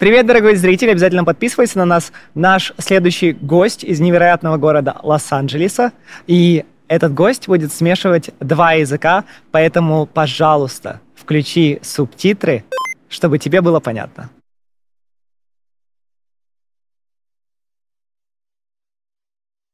[0.00, 2.10] Привет, дорогой зритель, обязательно подписывайся на нас.
[2.34, 5.92] Наш следующий гость из невероятного города Лос-Анджелеса.
[6.26, 12.64] И этот гость будет смешивать два языка, поэтому, пожалуйста, включи субтитры,
[13.10, 14.30] чтобы тебе было понятно.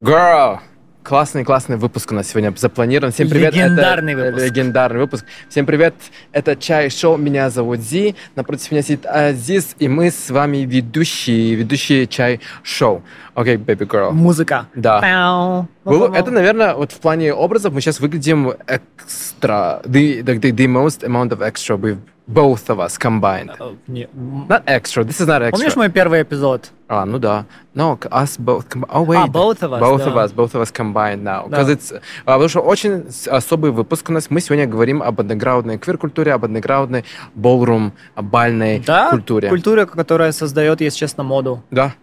[0.03, 0.59] Girl!
[1.07, 3.13] Классный, классный выпуск у нас сегодня запланирован.
[3.13, 3.55] Всем привет.
[3.55, 4.45] Легендарный это, выпуск.
[4.45, 5.25] Легендарный выпуск.
[5.49, 5.95] Всем привет.
[6.33, 7.17] Это Чай Шоу.
[7.17, 8.17] Меня зовут Зи.
[8.35, 9.77] Напротив меня сидит Азиз.
[9.79, 13.05] И мы с вами ведущие, ведущие Чай Шоу.
[13.35, 14.11] Окей, okay, baby girl.
[14.11, 14.67] Музыка.
[14.75, 15.69] Да.
[15.85, 19.83] Вы- это, наверное, вот в плане образов мы сейчас выглядим экстра.
[19.85, 23.51] The, the, the, the most amount of extra with both of us combined.
[23.87, 24.09] Не-
[24.49, 25.05] Not extra.
[25.05, 25.53] This is not extra.
[25.53, 26.71] Помнишь мой первый эпизод?
[26.89, 27.47] А, ну да.
[27.75, 28.91] No, us both combined.
[28.93, 29.17] Oh, wait.
[29.19, 30.11] А, both of us, Both да.
[30.11, 31.49] of us, both of us combined now.
[31.49, 31.63] Да.
[31.63, 34.31] it's- а, потому что очень особый выпуск у нас.
[34.31, 37.05] Мы сегодня говорим об андеграундной квир-культуре, об андеграундной
[37.35, 39.49] болрум, бальной Да, культуре.
[39.49, 41.63] культура, которая создает, если честно, моду.
[41.71, 41.95] Да.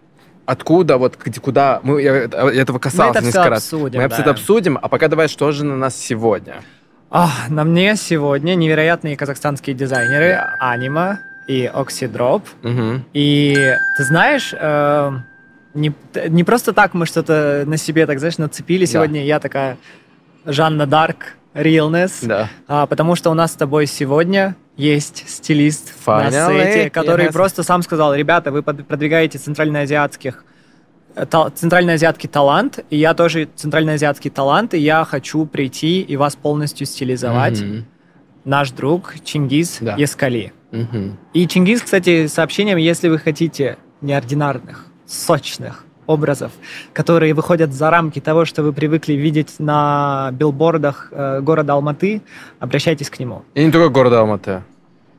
[0.46, 3.62] Откуда, вот куда, мы я этого касался это всё несколько раз.
[3.64, 4.18] обсудим, мы да.
[4.18, 6.56] это обсудим, а пока давай, что же на нас сегодня?
[7.16, 10.56] А, на мне сегодня невероятные казахстанские дизайнеры Да.
[10.58, 12.42] Анима и Оксидроп.
[12.62, 13.04] Мгм.
[13.12, 13.54] И
[13.96, 15.12] ты знаешь, э,
[15.74, 15.92] не,
[16.28, 18.84] не просто так мы что-то на себе, так знаешь, нацепили.
[18.84, 19.76] Сегодня я такая
[20.44, 22.26] Жанна Дарк, realness.
[22.26, 22.48] Да.
[22.66, 27.32] А, потому что у нас с тобой сегодня есть стилист на Finally, сете, который yes.
[27.32, 30.44] просто сам сказал, ребята, вы продвигаете центральноазиатских
[31.54, 37.60] центральноазиатский талант, и я тоже центральноазиатский талант, и я хочу прийти и вас полностью стилизовать.
[37.60, 37.86] Мгм.
[38.44, 39.96] Наш друг Чингиз Да.
[39.96, 40.52] Ескали.
[40.70, 41.16] Мгм.
[41.32, 46.52] И Чингиз, кстати, сообщением, если вы хотите неординарных, сочных образов,
[46.92, 52.22] которые выходят за рамки того, что вы привыкли видеть на билбордах э, города Алматы,
[52.58, 53.42] обращайтесь к нему.
[53.54, 54.62] И не только города Алматы,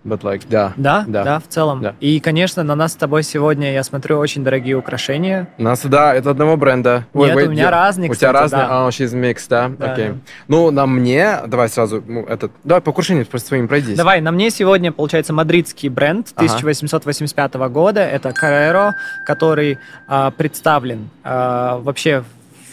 [0.06, 0.73] but like, да.
[0.78, 1.39] Да, да, Да.
[1.39, 1.81] в целом.
[1.81, 1.95] Да.
[2.00, 5.47] И, конечно, на нас с тобой сегодня, я смотрю, очень дорогие украшения.
[5.58, 7.06] У нас, да, это одного бренда.
[7.14, 8.62] Нет, у меня разные, У тебя разные?
[8.68, 8.85] да.
[8.85, 9.72] А, she's mixed, да?
[9.78, 10.09] Да, Окей.
[10.09, 10.16] да.
[10.47, 13.97] Ну, на мне, давай сразу, ну, этот, давай по украшениям просто своим пройдись.
[13.97, 16.46] Давай, на мне сегодня, получается, мадридский бренд Ага.
[16.46, 18.02] 1885 года.
[18.02, 18.91] Это Carrero,
[19.25, 22.24] который а, представлен а, вообще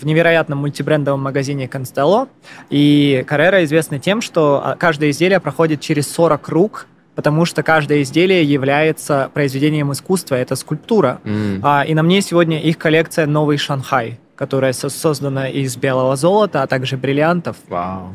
[0.00, 2.28] в невероятном мультибрендовом магазине Constello.
[2.70, 8.42] И Carrera известны тем, что каждое изделие проходит через 40 рук, потому что каждое изделие
[8.44, 11.20] является произведением искусства, это скульптура.
[11.24, 11.60] М.
[11.62, 16.62] А, и на мне сегодня их коллекция «Новый Шанхай», которая со- создана из белого золота,
[16.62, 17.56] а также бриллиантов.
[17.68, 18.14] Вау.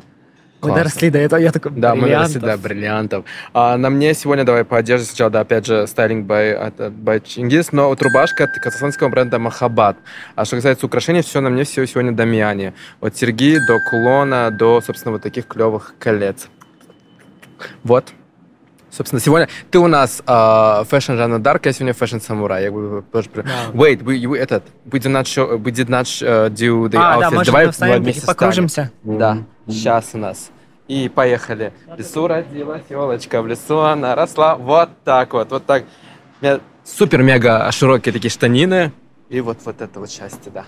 [0.59, 3.25] Мы доросли до этого, я такой, Да, мы доросли до бриллиантов.
[3.53, 7.72] А, на мне сегодня, давай по одежде сначала, да, опять же, styling by, by Чингис,
[7.72, 9.97] но вот рубашка от казахстанского бренда Махабад.
[10.35, 12.74] А что касается украшений, все на мне все сегодня Damiani.
[13.02, 16.47] От серьги до кулона, до, собственно, вот таких клевых колец.
[17.84, 18.12] Вот.
[18.90, 22.64] Собственно, сегодня ты у нас fashion Жанна Дарк, я сегодня fashion самурай.
[22.64, 23.30] Я бы тоже...
[23.36, 23.44] Да.
[23.74, 27.20] Wait, we, you, этот, we did not show, we did not uh, do the А,
[27.20, 27.34] да, outfits.
[27.34, 28.92] может, Давай мы встанем вместе и покружимся?
[29.03, 29.18] станем.
[29.20, 29.38] Да,
[29.68, 30.50] сейчас у нас.
[30.88, 31.74] И поехали.
[31.86, 34.56] В лесу родилась елочка, в лесу она росла.
[34.56, 35.84] Вот так вот, вот так.
[36.86, 38.94] Супер-мега широкие такие штанины.
[39.30, 40.66] И вот, вот это вот счастье, да.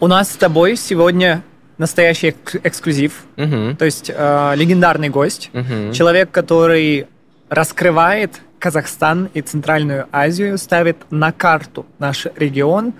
[0.00, 1.42] У нас с тобой сегодня
[1.80, 3.76] настоящий эк- эксклюзив, Мгм.
[3.76, 5.92] то есть э, легендарный гость, Мгм.
[5.92, 7.06] человек, который
[7.48, 12.92] раскрывает Казахстан и Центральную Азию, ставит на карту наш регион,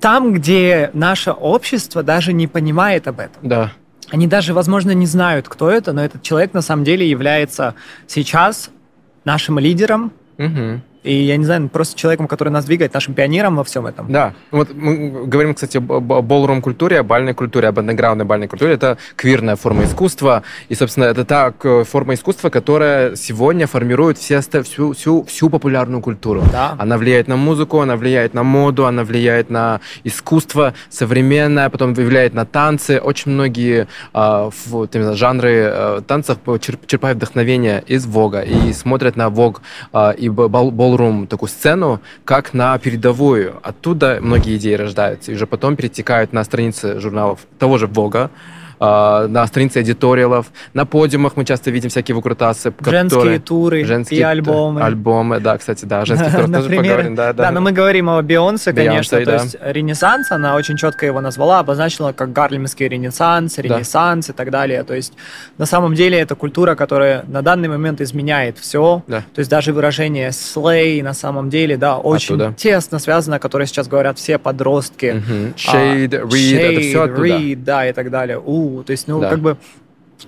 [0.00, 3.42] там, где наше общество даже не понимает об этом.
[3.42, 3.72] Да.
[4.10, 7.74] Они даже, возможно, не знают, кто это, но этот человек на самом деле является
[8.06, 8.70] сейчас
[9.24, 10.82] нашим лидером, Мгм.
[11.02, 14.10] И я не знаю, просто человеком, который нас двигает, нашим пионером во всем этом.
[14.12, 18.48] Да, вот мы говорим, кстати, об об болрум культуре, о бальной культуре, об андеграундной бальной
[18.48, 18.74] культуре.
[18.74, 20.42] Это квирная форма искусства.
[20.68, 21.52] И, собственно, это та
[21.84, 26.42] форма искусства, которая сегодня формирует все, всю, всю, всю популярную культуру.
[26.52, 26.76] Да.
[26.78, 32.34] Она влияет на музыку, она влияет на моду, она влияет на искусство современное, потом влияет
[32.34, 33.00] на танцы.
[33.00, 39.30] Очень многие а, в- именно жанры а, танцев черпают вдохновение из Вога и смотрят на
[39.30, 39.62] Вог
[39.92, 43.54] а, и бол- болрум такую сцену как на передовую.
[43.62, 48.30] Оттуда многие идеи рождаются и уже потом перетекают на страницы журналов того же Вога,
[48.80, 54.20] а, на странице эдиториалов, на подиумах мы часто видим всякие выкрутасы, Женские которые- туры Женские
[54.20, 54.80] и альбомы.
[54.82, 56.04] Альбомы, да, кстати, да.
[56.06, 57.44] Женские туры тоже поговорим, да, да.
[57.44, 59.18] Да, но мы говорим о Бейонсе, конечно.
[59.18, 59.42] Бейонсе, то да.
[59.42, 64.82] есть Ренессанс, она очень четко его назвала, обозначила как Гарлемский Ренессанс, Ренессанс и так далее.
[64.84, 65.12] То есть
[65.58, 69.02] на самом деле это культура, которая на данный момент изменяет все.
[69.06, 69.18] Да.
[69.34, 72.54] То есть даже выражение слей на самом деле, да, очень Оттуда.
[72.56, 75.22] тесно связано, которое сейчас говорят все подростки.
[75.68, 77.26] А, Shade, read, это все shade, оттуда.
[77.28, 78.38] read, да, и так далее.
[78.38, 79.30] У, то есть, ну, Да.
[79.30, 79.56] как бы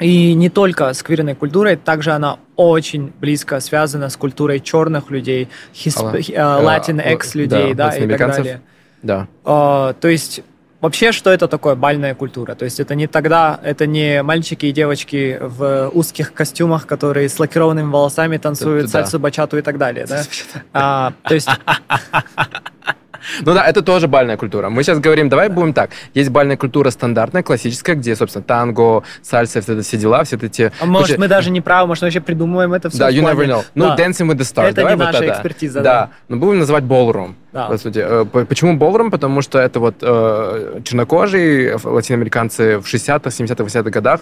[0.00, 5.48] И не только с квирной культурой, также она очень близко связана с культурой черных людей,
[5.74, 6.00] хисп...
[6.02, 8.62] латинекс людей, да, да и так далее.
[9.02, 9.26] Да.
[9.44, 10.42] Uh, то есть
[10.82, 12.56] Вообще, что это такое бальная культура?
[12.56, 17.38] То есть это не тогда, это не мальчики и девочки в узких костюмах, которые с
[17.38, 18.90] лакированными волосами танцуют да.
[18.90, 20.24] сальсу, бачату и так далее, да?
[20.72, 21.48] А, то есть
[23.42, 24.68] Ну да, это тоже бальная культура.
[24.68, 25.90] Мы сейчас говорим, давай будем так.
[26.14, 30.72] Есть бальная культура стандартная, классическая, где, собственно, танго, сальса, все дела, все эти...
[30.80, 32.98] А может, мы даже не правы, может, мы вообще придумываем это все.
[32.98, 33.64] Да, you never know.
[33.74, 34.68] Ну, Dancing with the Stars.
[34.68, 35.92] Это давай не наша экспертиза, да.
[35.92, 37.34] Да, но будем называть ballroom.
[37.52, 37.66] Да.
[37.68, 37.98] По сути.
[38.02, 39.10] Э, почему ballroom?
[39.10, 44.20] Потому что это вот э, чернокожие латиноамериканцы в 60-х, 70-х, 80-х годах,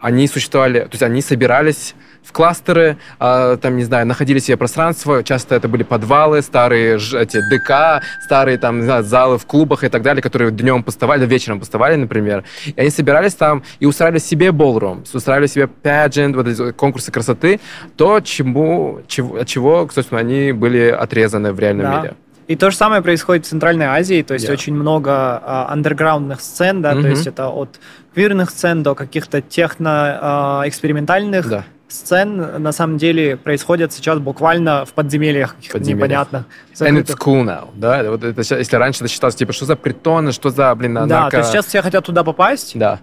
[0.00, 1.94] они существовали, то есть они собирались
[2.24, 7.40] в кластеры, э, там, не знаю, находили себе пространство, часто это были подвалы, старые эти
[7.50, 11.60] ДК, старые там, не знаю, залы в клубах и так далее, которые днем пустовали, вечером
[11.60, 12.44] пустовали, например.
[12.66, 17.60] И они собирались там и устраивали себе ballroom, устраивали себе pageant, вот эти конкурсы красоты,
[17.96, 22.00] то, чему, чего, от чего, собственно, они были отрезаны в реальном да.
[22.00, 22.14] мире.
[22.46, 24.52] И то же самое происходит в Центральной Азии, то есть yeah.
[24.52, 27.02] очень много а, андерграундных сцен, да, mm-hmm.
[27.02, 27.80] то есть это от
[28.14, 31.64] квирных сцен до каких-то техно-экспериментальных да.
[31.94, 36.08] Сцен, на самом деле, происходят сейчас буквально в подземельях, подземельях.
[36.08, 36.44] непонятных.
[36.80, 38.10] And it's cool now, да?
[38.10, 41.08] Вот это, если раньше это считалось, типа, что за притоны, что за, блин, нарко...
[41.08, 42.78] Да, то есть сейчас все хотят туда попасть.
[42.78, 43.00] Да.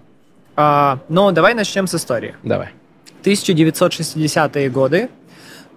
[0.56, 2.36] А, но давай начнем с истории.
[2.42, 2.68] Давай.
[3.22, 5.08] 1960-е годы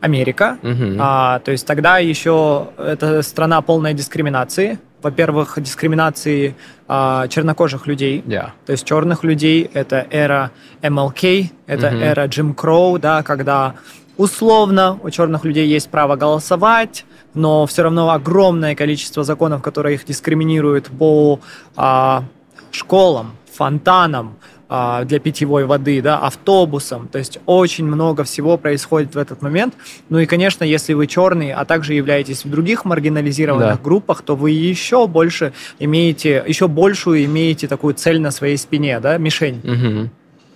[0.02, 0.58] Америка.
[0.62, 0.98] Угу.
[1.00, 4.80] А, то есть тогда еще это страна полной дискриминации.
[5.06, 6.56] Во-первых, дискриминации
[6.88, 8.50] а, чернокожих людей, yeah.
[8.66, 9.70] то есть черных людей.
[9.72, 10.50] Это эра
[10.82, 11.96] MLK, это угу.
[11.98, 13.76] эра Джим Кроу, да, когда
[14.18, 17.06] условно у черных людей есть право голосовать,
[17.36, 21.40] но все равно огромное количество законов, которые их дискриминируют по
[21.76, 22.24] а,
[22.72, 27.08] школам, фонтанам, для питьевой воды, да, автобусом.
[27.08, 29.76] То есть очень много всего происходит в этот момент.
[30.10, 33.84] Ну и, конечно, если вы черный, а также являетесь в других маргинализированных да.
[33.84, 39.18] группах, то вы еще больше имеете, еще большую имеете такую цель на своей спине, да,
[39.18, 39.62] мишень.
[39.64, 40.10] Угу.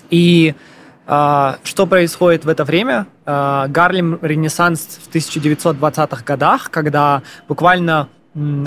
[0.10, 0.56] И
[1.12, 3.08] а, что происходит в это время?
[3.26, 8.10] А, Гарлем Ренессанс в 1920-х годах, когда буквально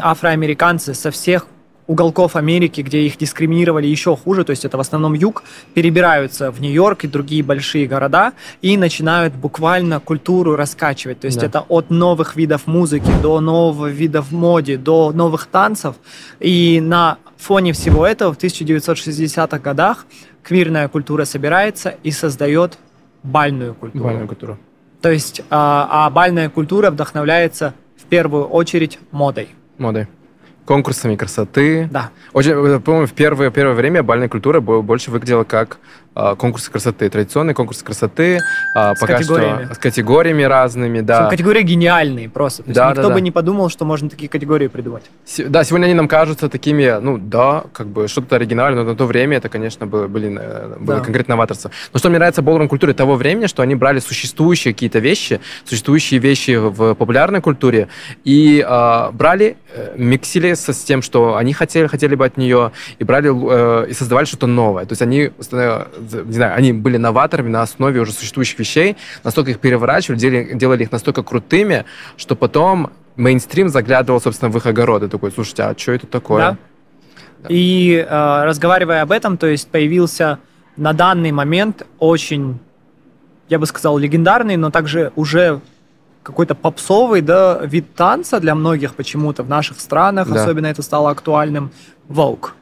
[0.00, 1.46] афроамериканцы со всех
[1.86, 5.42] уголков Америки, где их дискриминировали еще хуже, то есть это в основном юг,
[5.74, 11.20] перебираются в Нью-Йорк и другие большие города и начинают буквально культуру раскачивать.
[11.20, 11.46] То есть да.
[11.46, 15.96] это от новых видов музыки до новых видов моды, до новых танцев.
[16.40, 20.06] И на фоне всего этого в 1960-х годах
[20.42, 22.78] квирная культура собирается и создает
[23.22, 24.04] бальную культуру.
[24.04, 24.58] Бальную культуру.
[25.00, 29.48] То есть, а, а бальная культура вдохновляется в первую очередь модой.
[29.78, 30.06] Модой
[30.64, 31.88] конкурсами красоты.
[31.90, 32.10] Да.
[32.32, 35.78] Очень, э, по-моему, в первое, первое время бальная культура больше выглядела как
[36.14, 38.40] конкурсы красоты, традиционные конкурсы красоты,
[38.74, 39.64] а, с пока категориями.
[39.64, 41.28] что с категориями разными, да.
[41.28, 42.62] Категории гениальные просто.
[42.62, 43.20] То да, никто да, бы да.
[43.20, 45.04] не подумал, что можно такие категории придумать.
[45.24, 48.96] С, да, сегодня они нам кажутся такими, ну да, как бы что-то оригинальное, но на
[48.96, 51.04] то время это, конечно, было, блин, э, было да.
[51.04, 51.70] конкретно новаторство.
[51.92, 56.20] Но что мне нравится болрум культуре того времени, что они брали существующие какие-то вещи, существующие
[56.20, 57.88] вещи в популярной культуре
[58.24, 62.72] и э, брали, э, миксили с, с тем, что они хотели, хотели бы от нее,
[62.98, 64.84] и брали э, и создавали что-то новое.
[64.84, 69.50] То есть они э, не знаю, они были новаторами на основе уже существующих вещей, настолько
[69.50, 71.84] их переворачивали, делали, делали их настолько крутыми,
[72.16, 75.08] что потом мейнстрим заглядывал, собственно, в их огороды.
[75.08, 76.38] Такой, слушайте, а что это такое?
[76.52, 76.56] Да.
[77.42, 77.48] Да.
[77.50, 80.38] И э, разговаривая об этом, то есть появился
[80.76, 82.60] на данный момент очень,
[83.48, 85.60] я бы сказал, легендарный, но также уже
[86.22, 90.40] какой-то попсовый да, вид танца для многих почему-то в наших странах, да.
[90.40, 91.72] особенно это стало актуальным,
[92.08, 92.54] волк.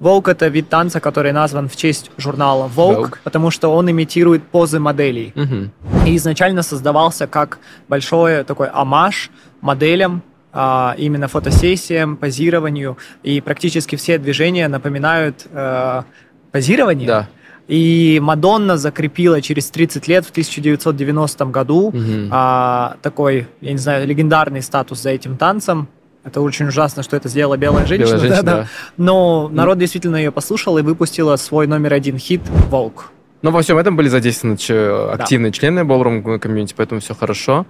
[0.00, 3.18] Vogue— это вид танца, который назван в честь журнала Vogue, Vogue.
[3.22, 5.32] потому что он имитирует позы моделей.
[5.36, 6.06] Угу.
[6.08, 9.30] И изначально создавался как большой такой амаш
[9.60, 16.02] моделям, а, именно фотосессиям, позированию, и практически все движения напоминают э,
[16.50, 17.06] позирование.
[17.06, 17.28] Да.
[17.68, 21.98] И Мадонна закрепила через 30 лет, в 1990 году, угу.
[22.32, 25.86] а, такой, я не знаю, легендарный статус за этим танцем.
[26.22, 28.16] Это очень ужасно, что это сделала белая женщина.
[28.16, 28.68] Белая женщина да, да.
[28.96, 33.10] Но народ действительно ее послушал и выпустила свой номер один хит «Vogue».
[33.42, 34.56] Но во всем этом были задействованы
[35.12, 35.56] активные да.
[35.56, 37.64] члены Ballroom community, поэтому все хорошо.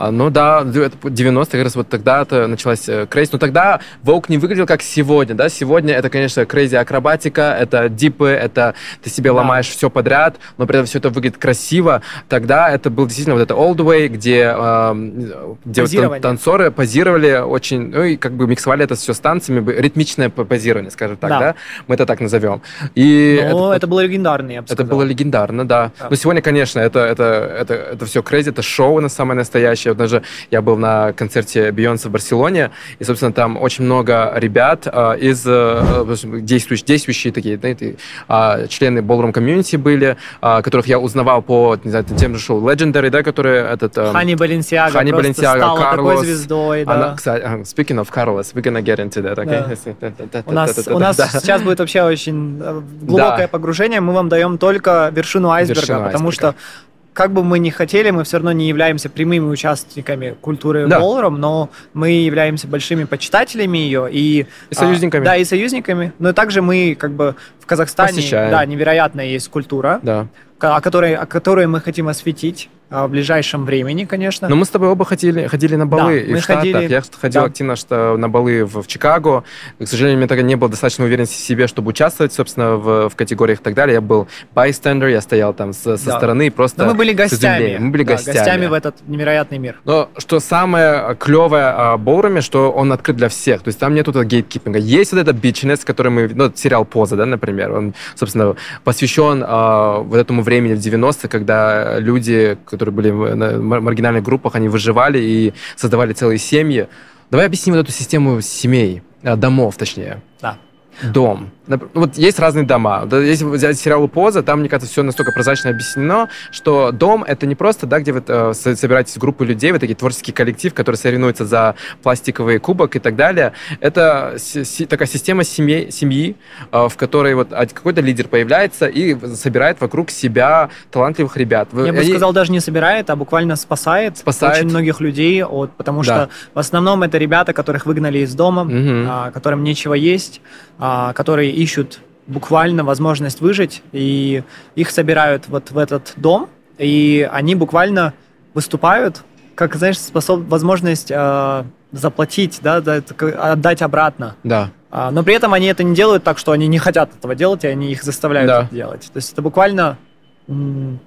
[0.00, 3.30] А, ну да, это 90-е, как раз вот тогда это началась э, crazy.
[3.32, 5.48] Но тогда Vogue не выглядел как сегодня, да?
[5.48, 9.38] Сегодня это, конечно, crazy акробатика, это dip ы, это ты себе да.
[9.38, 12.02] ломаешь все подряд, но при этом все это выглядит красиво.
[12.28, 17.88] Тогда это был действительно вот это old way, где, э, где вот танцоры позировали очень,
[17.88, 21.40] ну и как бы миксовали это все с танцами, ритмичное позирование, скажем так, да?
[21.40, 21.54] да?
[21.88, 22.62] Мы это так назовем.
[22.94, 24.84] И но это, это было легендарно, я бы сказал.
[24.84, 25.90] Это было легендарно, да.
[25.98, 26.06] да.
[26.08, 29.87] Но сегодня, конечно, это, это, это, это все крейзи, это шоу на самое настоящее.
[29.94, 35.18] Даже я был на концерте Бейонсе в Барселоне, и, собственно, там очень много ребят э,
[35.18, 36.04] из э,
[36.40, 37.96] действующие, действующие такие, знаете,
[38.28, 42.60] э, члены Ballroom Community были, э, которых я узнавал по, не знаю, тем же шоу
[42.60, 43.96] Legendary, да, которые этот...
[43.98, 46.94] Э, Хани Баленсиага Хани Баленсиага, стала Карлос, такой звездой, да.
[46.94, 50.28] Она, кстати, speaking of Carlos, we're gonna get into that, okay?
[50.32, 50.42] Да.
[50.46, 52.58] У нас, у нас сейчас будет вообще очень
[53.02, 53.48] глубокое да.
[53.48, 56.52] погружение, мы вам даем только вершину айсберга, вершину потому айсберга.
[56.52, 56.87] что
[57.18, 61.00] как бы мы ни хотели, мы все равно не являемся прямыми участниками культуры да.
[61.00, 65.22] Боллером, но мы являемся большими почитателями ее и, и союзниками.
[65.22, 66.12] А, да, и союзниками.
[66.20, 67.34] Но также мы как бы
[67.68, 68.50] Казахстане, Посещаем.
[68.50, 70.26] да, невероятная есть культура, да.
[70.60, 72.68] о которой, о которой мы хотим осветить.
[72.90, 74.48] А, в ближайшем времени, конечно.
[74.48, 76.72] Но мы с тобой оба ходили, ходили на балы да, и мы в Штатах.
[76.72, 77.46] Ходили, Я ходил да.
[77.46, 79.44] активно что на балы в, в Чикаго.
[79.78, 83.10] К сожалению, у меня тогда не было достаточно уверенности в себе, чтобы участвовать, собственно, в,
[83.10, 83.94] в категориях и так далее.
[83.94, 86.16] Я был bystander, я стоял там со, со да.
[86.16, 86.84] стороны и просто...
[86.84, 87.76] Но мы были гостями.
[87.78, 88.36] Мы были да, гостями.
[88.36, 89.76] гостями в этот невероятный мир.
[89.84, 93.60] Но что самое клевое о Боуруме, что он открыт для всех.
[93.60, 94.78] То есть там нет этого гейткипинга.
[94.78, 96.30] Есть вот это бичнес, который мы...
[96.32, 97.57] Ну, сериал «Поза», да, например.
[97.64, 104.22] Он, собственно, посвящен э, вот этому времени в 90-е, когда люди, которые были на маргинальных
[104.22, 106.88] группах, они выживали и создавали целые семьи.
[107.30, 110.22] Давай объясним вот эту систему семей, э, домов, точнее.
[110.40, 110.58] Да.
[111.02, 111.50] Дом.
[111.94, 113.06] Вот есть разные дома.
[113.10, 117.54] Если взять сериал «Поза», там, мне кажется, все настолько прозрачно объяснено, что дом— это не
[117.54, 121.74] просто, да, где вы э, собираетесь группы людей, вы такие творческий коллектив, который соревнуется за
[122.02, 123.52] пластиковый кубок и так далее.
[123.80, 126.36] Это си- такая система семьи, семьи
[126.72, 131.68] э, в которой вот какой-то лидер появляется и собирает вокруг себя талантливых ребят.
[131.72, 132.10] Вы, Я бы они...
[132.10, 134.58] сказал, даже не собирает, а буквально спасает, спасает.
[134.58, 136.04] очень многих людей, от, потому да.
[136.04, 139.06] что в основном это ребята, которых выгнали из дома, угу.
[139.08, 140.40] а, которым нечего есть,
[140.78, 144.42] а, которые ищут буквально возможность выжить, и
[144.74, 148.12] их собирают вот в этот дом, и они буквально
[148.54, 149.22] выступают,
[149.54, 154.36] как, знаешь, способ, возможность э, заплатить, да, отдать обратно.
[154.44, 154.70] Да.
[154.90, 157.64] А, но при этом они это не делают так, что они не хотят этого делать,
[157.64, 158.62] и они их заставляют да.
[158.62, 159.10] это делать.
[159.12, 159.98] То есть это буквально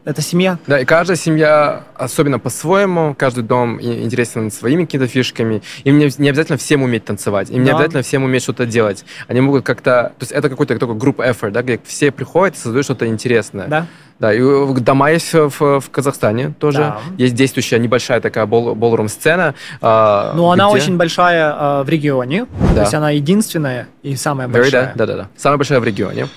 [0.05, 0.59] это семья.
[0.67, 5.63] Да, и каждая семья особенно по-своему, каждый дом интересен своими какими-то фишками.
[5.83, 7.63] Им не, не обязательно всем уметь танцевать, им да.
[7.63, 9.03] не обязательно всем уметь что-то делать.
[9.27, 10.13] Они могут как-то...
[10.19, 13.67] То есть это какой-то такой групп effort, да, где все приходят и создают что-то интересное.
[13.67, 13.87] Да.
[14.19, 14.39] Да, и
[14.81, 16.77] дома есть в, в Казахстане тоже.
[16.77, 16.99] Да.
[17.17, 19.55] Есть действующая небольшая такая бол, болрум-сцена.
[19.81, 22.45] Э, ну, она очень большая э, в регионе.
[22.69, 22.75] Да.
[22.75, 24.93] То есть она единственная и самая большая.
[24.95, 25.27] Да, да, да.
[25.35, 26.27] Самая большая в регионе.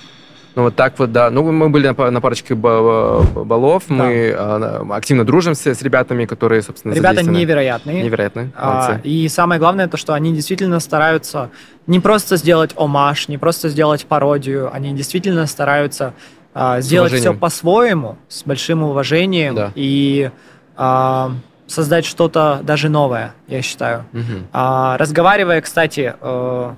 [0.55, 1.29] Ну, вот так вот, да.
[1.29, 3.93] Ну, мы были на, на парочке балов, да.
[3.93, 8.03] мы а, активно дружим с, с ребятами, которые, собственно, Ребята невероятные.
[8.03, 11.49] Невероятные, а, И самое главное, то, что они действительно стараются
[11.87, 16.13] не просто сделать омаж, не просто сделать пародию, они действительно стараются
[16.53, 19.71] а, сделать все по-своему, с большим уважением да.
[19.75, 20.31] и
[20.77, 21.31] а,
[21.67, 24.05] создать что-то даже новое, я считаю.
[24.13, 24.47] Угу.
[24.53, 26.73] А, разговаривая, кстати, э,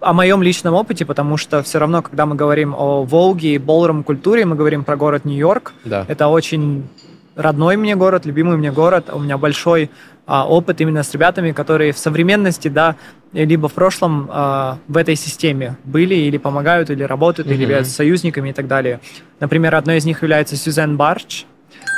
[0.00, 4.02] о моем личном опыте, потому что все равно, когда мы говорим о Волге и болром
[4.02, 5.72] культуре, мы говорим про город Нью-Йорк.
[5.84, 6.04] Да.
[6.08, 6.88] Это очень
[7.34, 9.10] родной мне город, любимый мне город.
[9.12, 9.90] У меня большой
[10.26, 12.96] а, опыт именно с ребятами, которые в современности, да,
[13.32, 17.54] либо в прошлом а, в этой системе были или помогают, или работают, mm-hmm.
[17.54, 19.00] или являются союзниками и так далее.
[19.38, 21.44] Например, одной из них является Сюзен Барч,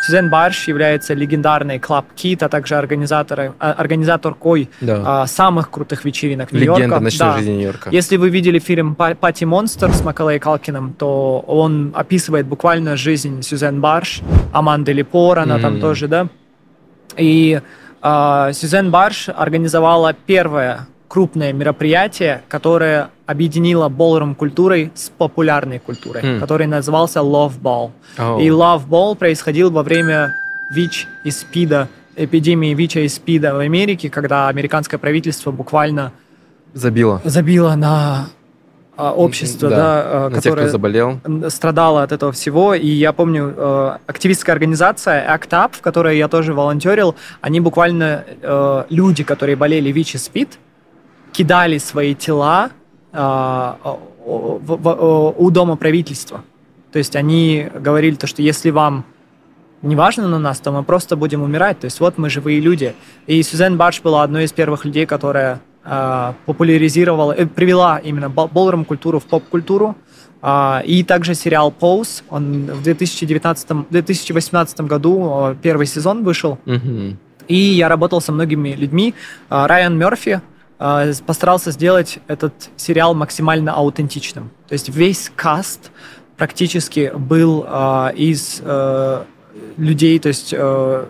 [0.06, 5.22] Сюзен Барш является легендарной Club Kit, а также организаторкой да.
[5.22, 6.80] а, самых крутых вечеринок Нью-Йорка.
[6.80, 7.36] Легенда ночной да.
[7.36, 7.90] жизни Нью-Йорка.
[7.90, 13.80] Если вы видели фильм «Пати Монстр» с Макалей Калкиным, то он описывает буквально жизнь Сюзен
[13.80, 14.20] Барш,
[14.52, 15.60] Аманды Липор, она mm.
[15.60, 16.28] там тоже, да.
[17.16, 17.60] И
[18.00, 26.40] а, Сюзен Барш организовала первое крупное мероприятие, которое объединило боллером культурой с популярной культурой, mm.
[26.40, 27.90] который назывался Love Ball.
[28.16, 28.42] Oh.
[28.42, 30.34] И Love Ball происходил во время
[30.70, 36.12] ВИЧ и СПИДа, эпидемии ВИЧа и СПИДа в Америке, когда американское правительство буквально
[36.72, 38.28] забило, забило на
[38.96, 41.20] а, общество, да, да а, на которое тех, заболел.
[41.50, 42.72] страдало от этого всего.
[42.72, 48.24] И я помню, э, активистская организация ACT UP, в которой я тоже волонтерил, они буквально,
[48.40, 50.58] э, люди, которые болели ВИЧ и СПИД,
[51.32, 52.70] кидали свои тела
[54.26, 56.42] у дома правительства.
[56.92, 59.04] То есть они говорили то, что если вам
[59.82, 61.80] не важно на нас, то мы просто будем умирать.
[61.80, 62.94] То есть вот мы живые люди.
[63.26, 68.84] И Сюзен Бадж была одной из первых людей, которая э, популяризировала, э, привела именно болрум
[68.84, 69.96] культуру в поп-культуру.
[70.42, 76.58] Э, и также сериал Pose, он в 2019, 2018 году первый сезон вышел.
[76.64, 77.18] Мгм.
[77.48, 79.14] И я работал со многими людьми.
[79.48, 80.42] А, Райан Мерфи а,
[80.78, 84.50] постарался сделать этот сериал максимально аутентичным.
[84.68, 85.90] То есть весь каст
[86.36, 89.22] практически был а, из э,
[89.76, 91.06] людей, то есть, э,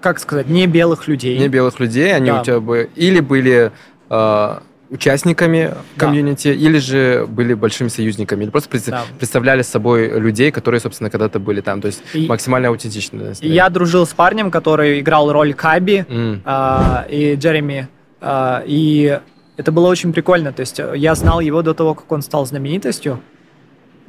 [0.00, 1.38] как сказать, не белых людей.
[1.38, 2.40] Не белых людей, они Да.
[2.40, 3.72] у тебя бы или были
[4.08, 4.58] э,
[4.90, 6.06] участниками Да.
[6.06, 9.02] комьюнити, или же были большими союзниками, или просто пред- Да.
[9.18, 11.80] представляли собой людей, которые, собственно, когда-то были там.
[11.80, 13.32] То есть И- максимально аутентично.
[13.40, 16.42] Я дружил с парнем, который играл роль Каби М.
[16.44, 17.88] а, и Джереми.
[18.20, 19.20] А, и
[19.56, 20.52] это было очень прикольно.
[20.52, 23.20] То есть э, я знал его до того, как он стал знаменитостью.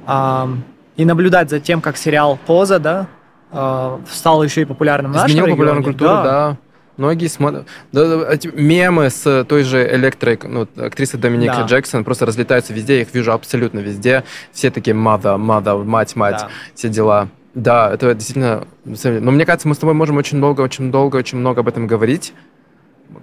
[0.05, 0.63] Ам,
[0.97, 3.07] и наблюдать за тем, как сериал «Поза», да,
[3.51, 6.57] а, стал еще и популярным в нашем Изменил популярную культуру, да.
[6.97, 7.65] Многие смотрят.
[7.91, 11.65] Да, да, эти мемы с той же электрой, ну, актрисы Доминика Да.
[11.65, 14.23] Джексон просто разлетаются везде, я их вижу абсолютно везде.
[14.51, 16.49] Все такие mother, mother, мать, мать, Да.
[16.75, 17.29] все дела.
[17.53, 18.65] Да, это действительно...
[18.85, 21.87] Но мне кажется, мы с тобой можем очень долго, очень долго, очень много об этом
[21.87, 22.33] говорить.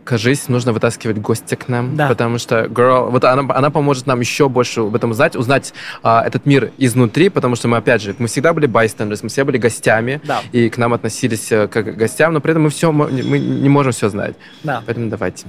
[0.08, 2.08] Кажись, нужно вытаскивать гостя к нам, Да.
[2.08, 6.22] потому что girl, вот она, она поможет нам еще больше об этом узнать, узнать а,
[6.26, 9.58] этот мир изнутри, потому что мы, опять же, мы всегда были bystanders, мы все были
[9.58, 12.90] гостями, Да, и к нам относились э, как к гостям, но при этом мы все,
[12.90, 14.34] мы не можем все знать.
[14.64, 14.82] да.
[14.86, 15.44] Поэтому давайте.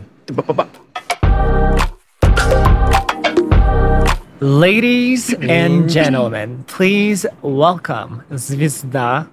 [4.42, 9.28] Ladies and gentlemen, please welcome звезда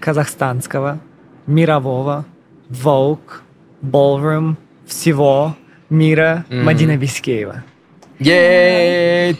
[0.00, 0.98] казахстанского,
[1.46, 2.24] мирового,
[2.70, 3.42] Vogue,
[3.86, 5.54] Ballroom, всего
[5.90, 6.64] мира Мгм.
[6.64, 7.62] Мадина Бискеева.
[8.18, 9.34] Ей!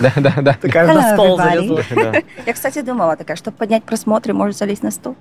[0.00, 0.56] Да, да, да.
[0.60, 1.82] Такая на стол залезла.
[1.94, 2.12] Да.
[2.46, 5.16] Я, кстати, думала такая, чтобы поднять просмотры, может залезть на стол.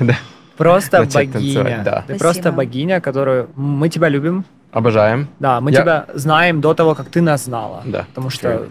[0.00, 0.16] Да.
[0.56, 1.82] Просто богиня.
[1.84, 2.04] да.
[2.06, 4.44] Ты просто богиня, которую мы тебя любим.
[4.70, 5.28] Обожаем.
[5.38, 7.82] Да, мы тебя знаем до того, как ты нас знала.
[7.84, 8.06] Да.
[8.08, 8.66] Потому что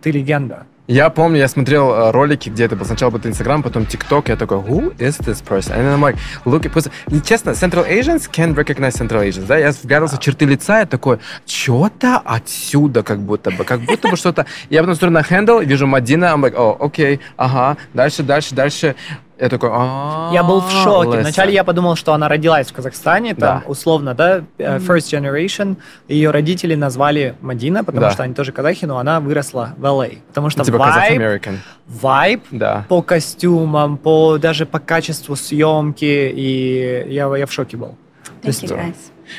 [0.00, 0.66] ты легенда.
[0.90, 2.86] Я помню, я смотрел э, ролики, где это был.
[2.86, 4.30] Сначала был Инстаграм, потом ТикТок.
[4.30, 5.76] Я такой, who is this person?
[5.76, 6.16] And then I'm like,
[6.46, 9.44] look, because, и честно, Central Asians can recognize Central Asians.
[9.46, 9.58] Да?
[9.58, 14.16] Я вглядывался в черты лица, я такой, что-то отсюда как будто бы, как будто бы
[14.16, 14.46] что-то.
[14.70, 18.96] Я потом смотрю на хендл, вижу Мадина, I'm like, о, окей, ага, дальше, дальше, дальше.
[19.40, 21.10] Я такой, а Я был в шоке.
[21.10, 21.20] listen».
[21.20, 25.76] Вначале я подумал, что она родилась в Казахстане, там, условно, да, э, first generation.
[26.08, 30.18] Ее родители назвали Мадина, потому что они тоже казахи, но она выросла в LA.
[30.28, 31.46] Потому что Типа вайб,
[31.86, 32.42] вайб
[32.88, 37.96] по костюмам, по даже по качеству съемки, и я, я в шоке был.
[38.42, 38.74] Thank you, да.
[38.76, 38.96] guys.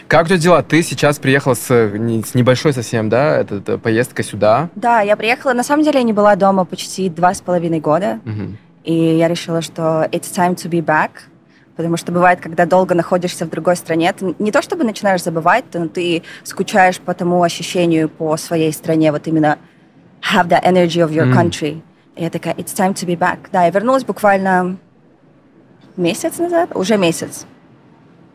[0.07, 0.63] Как у тебя дела?
[0.63, 4.69] Ты сейчас приехала с, с небольшой совсем, да, это поездка сюда.
[4.75, 5.53] Да, я приехала.
[5.53, 8.19] На самом деле я не была дома почти два с половиной года.
[8.23, 8.57] Мгм.
[8.83, 11.11] И я решила, что it's time to be back.
[11.75, 15.63] Потому что бывает, когда долго находишься в другой стране, ты не то чтобы начинаешь забывать,
[15.73, 19.57] но ты скучаешь по тому ощущению, по своей стране, вот именно
[20.33, 21.81] have the energy of your country.
[22.17, 23.47] И я такая, it's time to be back.
[23.51, 24.77] Да, я вернулась буквально
[25.95, 27.45] месяц назад, уже месяц.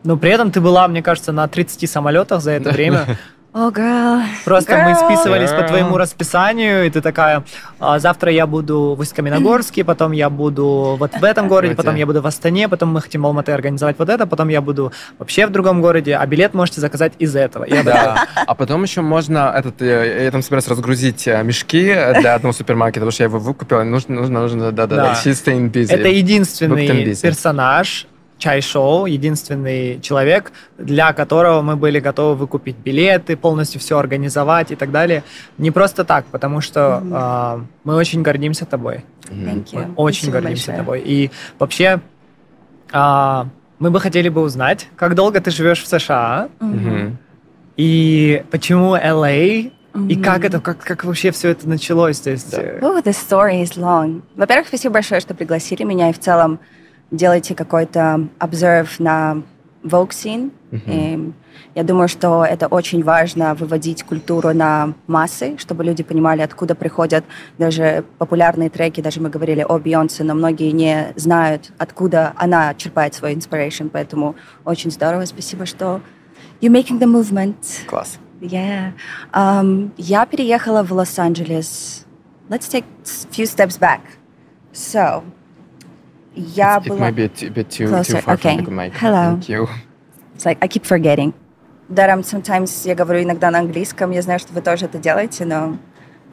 [0.03, 3.17] Но при этом ты была, мне кажется, на 30 самолетах за это время.
[3.57, 4.21] Oh, girl.
[4.43, 5.05] Просто мы Girl.
[5.05, 5.67] списывались по Girl.
[5.69, 7.45] твоему расписанию, и ты такая,
[7.79, 12.05] «А, завтра я буду в Усть-Каменогорске, потом я буду вот в этом городе, потом я.
[12.05, 15.47] буду в Астане, потом мы хотим в Алматы организовать вот это, потом я буду вообще
[15.47, 17.63] в другом городе, а билет можете заказать из этого.
[17.63, 18.27] Я Да.
[18.45, 22.99] А потом еще можно этот, э, я там собираюсь разгрузить э, мешки для одного супермаркета,
[22.99, 25.03] потому что я его выкупил, и нужно, нужно, нужно, да, да, да.
[25.03, 25.13] Да.
[25.13, 25.93] She's staying busy.
[25.93, 28.05] Это единственный персонаж
[28.37, 34.91] чай-шоу, единственный человек, для которого мы были готовы выкупить билеты, полностью все организовать и так
[34.91, 35.23] далее.
[35.57, 37.13] Не просто так, потому что Мгм.
[37.15, 39.05] а, мы очень гордимся тобой.
[39.29, 39.87] Thank you.
[39.87, 40.77] Мы очень Спасибо гордимся большое.
[40.77, 41.01] тобой.
[41.05, 42.01] И вообще,
[42.91, 43.47] а,
[43.79, 47.17] мы бы хотели бы узнать, как долго ты живешь в США, Мгм.
[47.77, 50.23] и почему LA, и Мгм.
[50.23, 52.19] как это, как, как вообще все это началось.
[52.19, 52.61] То есть, Да.
[52.61, 54.21] э, Oh, the story is long.
[54.35, 56.59] Во-первых, спасибо большое, что пригласили меня, и в целом
[57.15, 59.43] делайте какой-то observe на
[59.83, 60.51] Vogue scene.
[60.71, 61.31] И
[61.73, 67.23] я думаю, что это очень важно выводить культуру на массы, чтобы люди понимали, откуда приходят
[67.57, 69.01] даже популярные треки.
[69.01, 73.89] Даже мы говорили о Бейонсе, но многие не знают, откуда она черпает свой inspiration.
[73.91, 75.25] Поэтому очень здорово.
[75.25, 76.01] Спасибо, что
[76.61, 77.85] you're making the movement.
[77.87, 78.19] Класс.
[78.41, 78.91] Yeah.
[79.33, 82.05] Um, я переехала в Лос-Анджелес.
[82.49, 84.01] Let's take a few steps back.
[84.73, 85.23] So,
[86.34, 86.98] я It была...
[87.10, 88.56] might be a t- bit too, too Closer, far okay.
[88.56, 88.92] from the mic.
[88.94, 89.36] Hello.
[89.36, 89.68] Thank you.
[90.34, 91.32] It's like I keep forgetting.
[91.90, 95.44] That I'm sometimes, я говорю иногда на английском, я знаю, что вы тоже это делаете,
[95.44, 95.76] но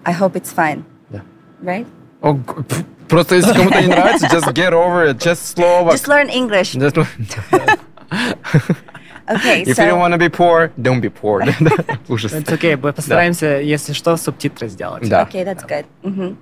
[0.05, 0.83] I hope it's fine.
[1.09, 1.21] Да.
[1.63, 1.87] Right?
[2.21, 2.75] О, г- п-
[3.09, 5.93] Просто если кому-то не нравится, just get over it, just слово.
[5.93, 6.73] Just learn English.
[6.75, 6.97] Just-
[9.29, 11.43] Okay, If you don't so want to be poor, don't be poor.
[11.59, 11.71] Да,
[12.07, 12.31] Ужас.
[12.31, 15.09] Это окей, мы постараемся, если что, субтитры сделать.
[15.09, 15.23] Да.
[15.23, 15.85] Okay, that's good.
[16.01, 16.37] Мгм.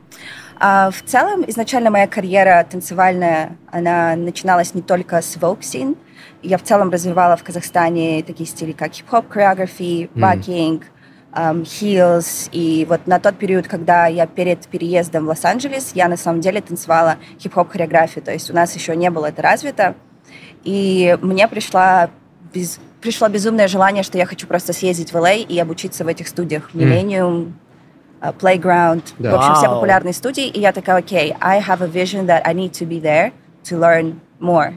[0.63, 5.97] А, в целом, изначально моя карьера танцевальная, она начиналась не только с scene.
[6.43, 10.85] Я в целом развивала в Казахстане такие стили, как хип-хоп, choreography, бакинг,
[11.33, 12.51] um, heels.
[12.53, 16.61] И вот на тот период, когда я перед переездом в Лос-Анджелес, я на самом деле
[16.61, 18.23] танцевала хип-хоп хореографию.
[18.23, 19.95] То есть у нас еще не было это развито.
[20.63, 22.11] И мне пришла
[22.53, 26.29] без- пришло безумное желание, что я хочу просто съездить в LA и обучиться в этих
[26.29, 26.71] студиях.
[26.75, 27.53] Millennium,
[28.21, 29.33] Playground, Да.
[29.33, 29.77] в общем, все Вау.
[29.77, 30.47] популярные студии.
[30.47, 33.33] И я такая, окей, I have a vision that I need to be there
[33.65, 34.75] to learn more.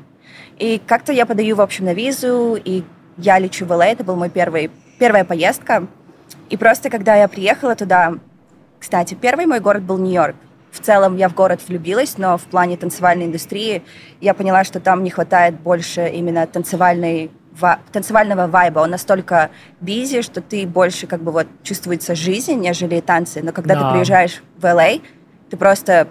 [0.60, 2.84] И как-то я подаю, в общем, на визу, и
[3.18, 5.88] я лечу в LA, это был мой первый, первая поездка.
[6.50, 8.14] И просто, когда я приехала туда,
[8.80, 10.36] кстати, первый мой город был Нью-Йорк.
[10.72, 13.84] В целом я в город влюбилась, но в плане танцевальной индустрии
[14.22, 17.30] я поняла, что там не хватает больше именно танцевальной
[17.60, 18.80] ва- танцевального вайба.
[18.80, 19.50] Он настолько
[19.82, 23.42] бизи, что ты больше как бы вот чувствуется жизнь, нежели танцы.
[23.44, 23.88] Но когда Да.
[23.90, 25.02] ты приезжаешь в LA,
[25.50, 26.08] ты просто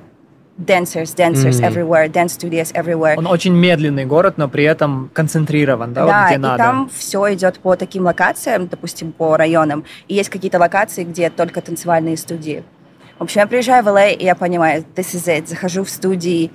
[0.59, 1.67] dancers, dancers Мгм.
[1.67, 3.15] everywhere, dance studios everywhere.
[3.17, 6.59] Он очень медленный город, но при этом концентрирован, да, вот Да, где и надо.
[6.59, 9.85] там все идет по таким локациям, допустим, по районам.
[10.09, 12.63] И есть какие-то локации, где только танцевальные студии.
[13.19, 15.47] В общем, я приезжаю в LA, и я понимаю, this is it.
[15.49, 16.51] Захожу в студии,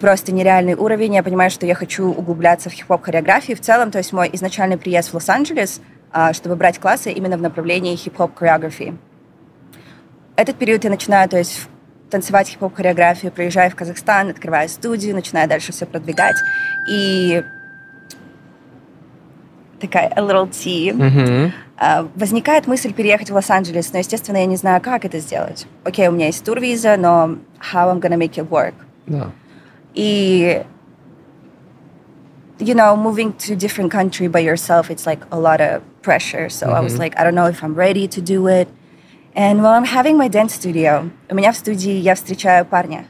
[0.00, 1.14] просто нереальный уровень.
[1.14, 3.90] Я понимаю, что я хочу углубляться в хип-хоп хореографии в целом.
[3.90, 8.34] То есть мой изначальный приезд в Лос-Анджелес, а, чтобы брать классы именно в направлении хип-хоп
[8.34, 8.96] хореографии.
[10.36, 11.68] Этот период я начинаю, то есть
[12.10, 16.36] танцевать хип-хоп хореографию, приезжаю в Казахстан, открываю студию, начинаю дальше все продвигать.
[16.88, 17.42] И
[19.80, 20.92] такая tea.
[20.92, 21.52] Мгм.
[21.76, 25.66] А, возникает мысль переехать в Лос-Анджелес, но, естественно, я не знаю, как это сделать.
[25.84, 27.38] Окей, у меня есть турвиза, но
[27.72, 28.74] how I'm gonna make it work?
[29.06, 29.32] Да.
[29.95, 30.63] И,
[32.59, 36.49] you know, moving to a different country by yourself, it's like a lot of pressure.
[36.49, 38.67] So I was like, I don't know if I'm ready to do it.
[39.35, 43.05] And while I'm having my dance studio, у меня в студии я встречаю парня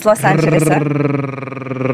[0.00, 0.76] С Лос-Анджелеса.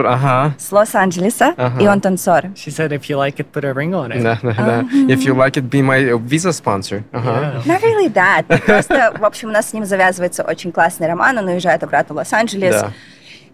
[0.06, 0.54] Ага.
[0.58, 2.46] С Лос-Анджелеса, и он танцор.
[2.54, 4.22] She said, if you like it, put a ring on it.
[4.22, 4.80] Да, да, да.
[5.08, 7.02] If you like it, be my visa sponsor.
[7.12, 7.62] Ага.
[7.64, 8.44] Not really that.
[8.64, 11.38] Просто, в общем, у нас с ним завязывается очень классный роман.
[11.38, 12.82] Он уезжает обратно в Лос-Анджелес.
[12.82, 12.92] Да.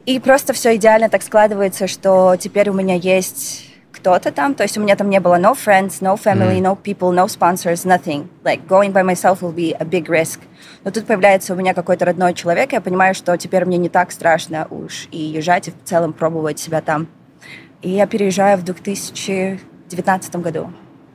[0.07, 4.55] И просто все идеально так складывается, что теперь у меня есть кто-то там.
[4.55, 7.85] То есть у меня там не было no friends, no family, no people, no sponsors,
[7.85, 8.29] nothing.
[8.44, 10.40] Like going by myself will be a big risk.
[10.85, 13.88] Но тут появляется у меня какой-то родной человек, и я понимаю, что теперь мне не
[13.88, 17.09] так страшно уж и езжать, и в целом пробовать себя там.
[17.83, 20.72] И я переезжаю в 2019 году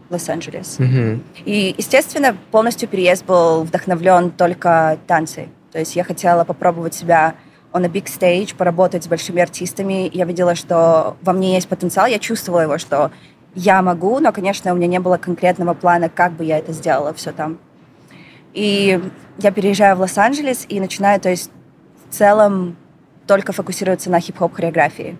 [0.09, 0.79] в Лос-Анджелес.
[0.79, 1.23] Мгм.
[1.45, 5.49] И, естественно, полностью переезд был вдохновлен только танцей.
[5.71, 7.35] То есть я хотела попробовать себя
[7.75, 10.09] on a big stage, поработать с большими артистами.
[10.13, 13.11] Я видела, что во мне есть потенциал, я чувствовала его, что
[13.53, 17.13] я могу, но, конечно, у меня не было конкретного плана, как бы я это сделала,
[17.13, 17.57] все там.
[18.53, 19.01] И
[19.37, 21.51] я переезжаю в Лос-Анджелес и начинаю, то есть,
[22.09, 22.77] в целом
[23.27, 25.17] только фокусироваться на хип-хоп хореографии.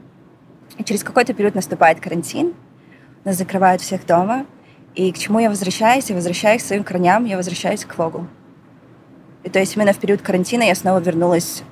[0.78, 2.54] И через какой-то период наступает карантин,
[3.26, 4.46] нас закрывают всех дома,
[4.94, 6.10] и к чему я возвращаюсь?
[6.10, 8.28] Я возвращаюсь к своим корням, я возвращаюсь к Вогу.
[9.44, 11.64] И то есть именно в период карантина я снова вернулась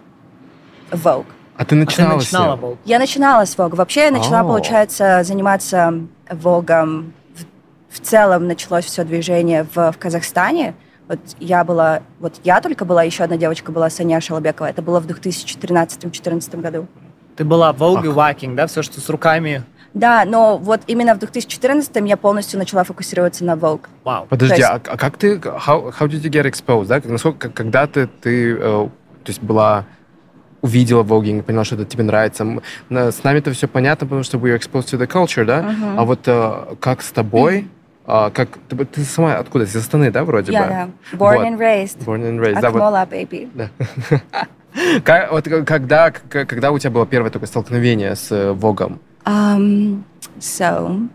[0.94, 1.26] Vogue.
[1.56, 2.78] А ты А ты начинала начинала был?
[2.86, 3.76] Я начинала с Vogue.
[3.76, 4.44] Вообще я начала, О.
[4.44, 5.94] получается, заниматься
[6.30, 7.14] Вогом.
[7.36, 10.74] В, в целом началось все движение в, в Казахстане.
[11.08, 14.68] Вот я была, вот я только была, еще одна девочка была, Саня Шалобекова.
[14.68, 16.88] Это было в 2013-2014 году.
[17.36, 18.16] Ты была Vogue и Ах.
[18.16, 18.68] Wacking, да?
[18.68, 19.64] Все, что с руками.
[19.94, 23.86] Да, но вот именно в 2014 я полностью начала фокусироваться на Vogue.
[24.04, 24.26] Вау.
[24.28, 27.00] Подожди, есть- а, а как ты, how, how did you get exposed, да?
[27.04, 28.90] Насколько, когда ты, ты э, то
[29.28, 29.86] есть была,
[30.64, 32.46] увидела вогинг, поняла, что это тебе нравится.
[32.90, 35.62] С нами это все понятно, потому что we are exposed to the culture, да?
[35.62, 36.00] Мгм.
[36.00, 37.68] А вот э, как с тобой,
[38.06, 39.66] а, как, ты, ты сама откуда?
[39.66, 40.68] Из Астаны, да, вроде Я, бы?
[40.70, 40.84] да.
[41.18, 41.46] Born Вот.
[41.46, 42.06] and raised.
[42.06, 42.78] Born and raised, да, вот.
[42.78, 43.50] Акмола, baby.
[43.54, 43.70] Да.
[45.04, 49.00] Как- вот к- когда, когда у тебя было первое такое столкновение с э, Вогом?
[49.26, 50.02] Um,
[50.40, 51.08] so,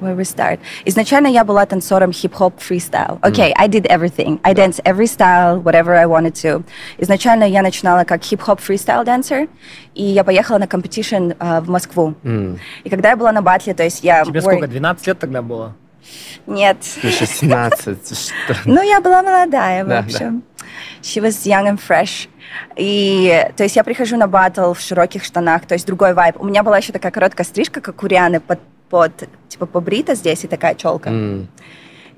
[0.00, 0.58] where we start?
[0.84, 3.18] Изначально я была танцором хип-хоп фристайл.
[3.22, 4.38] Okay, I did everything.
[4.42, 6.62] I danced every style, whatever I wanted to.
[6.98, 9.48] Изначально я начинала как хип-хоп фристайл дансер,
[9.94, 12.14] и я поехала на competition а, в Москву.
[12.24, 14.24] М, И когда я была на батле, то есть я...
[14.24, 14.66] Тебе wearing- сколько?
[14.68, 15.74] 12 лет тогда было?
[16.46, 16.78] Нет.
[16.80, 18.06] тебе 16.
[18.18, 18.56] что?
[18.64, 20.42] Ну, я была молодая, в Да, общем.
[21.02, 22.28] She was young and fresh.
[22.76, 26.36] И, то есть, я прихожу на батл в широких штанах, то есть, другой вайб.
[26.38, 30.44] У меня была еще такая короткая стрижка, как у Рианы, под, под типа, побрита здесь
[30.44, 31.10] и такая челка.
[31.10, 31.48] М,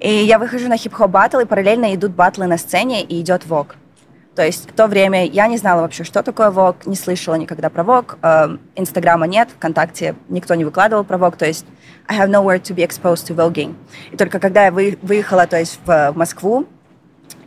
[0.00, 3.74] И я выхожу на хип-хоп батл, и параллельно идут батлы на сцене, и идет вок.
[4.36, 7.70] То есть в то время я не знала вообще, что такое Vogue, не слышала никогда
[7.70, 8.16] про Vogue.
[8.22, 11.36] Э, Инстаграма нет, ВКонтакте никто не выкладывал про Vogue.
[11.36, 11.66] То есть
[12.06, 13.74] I have nowhere to be exposed to voguing.
[14.12, 16.66] И только когда я вы, выехала то есть, в, в Москву,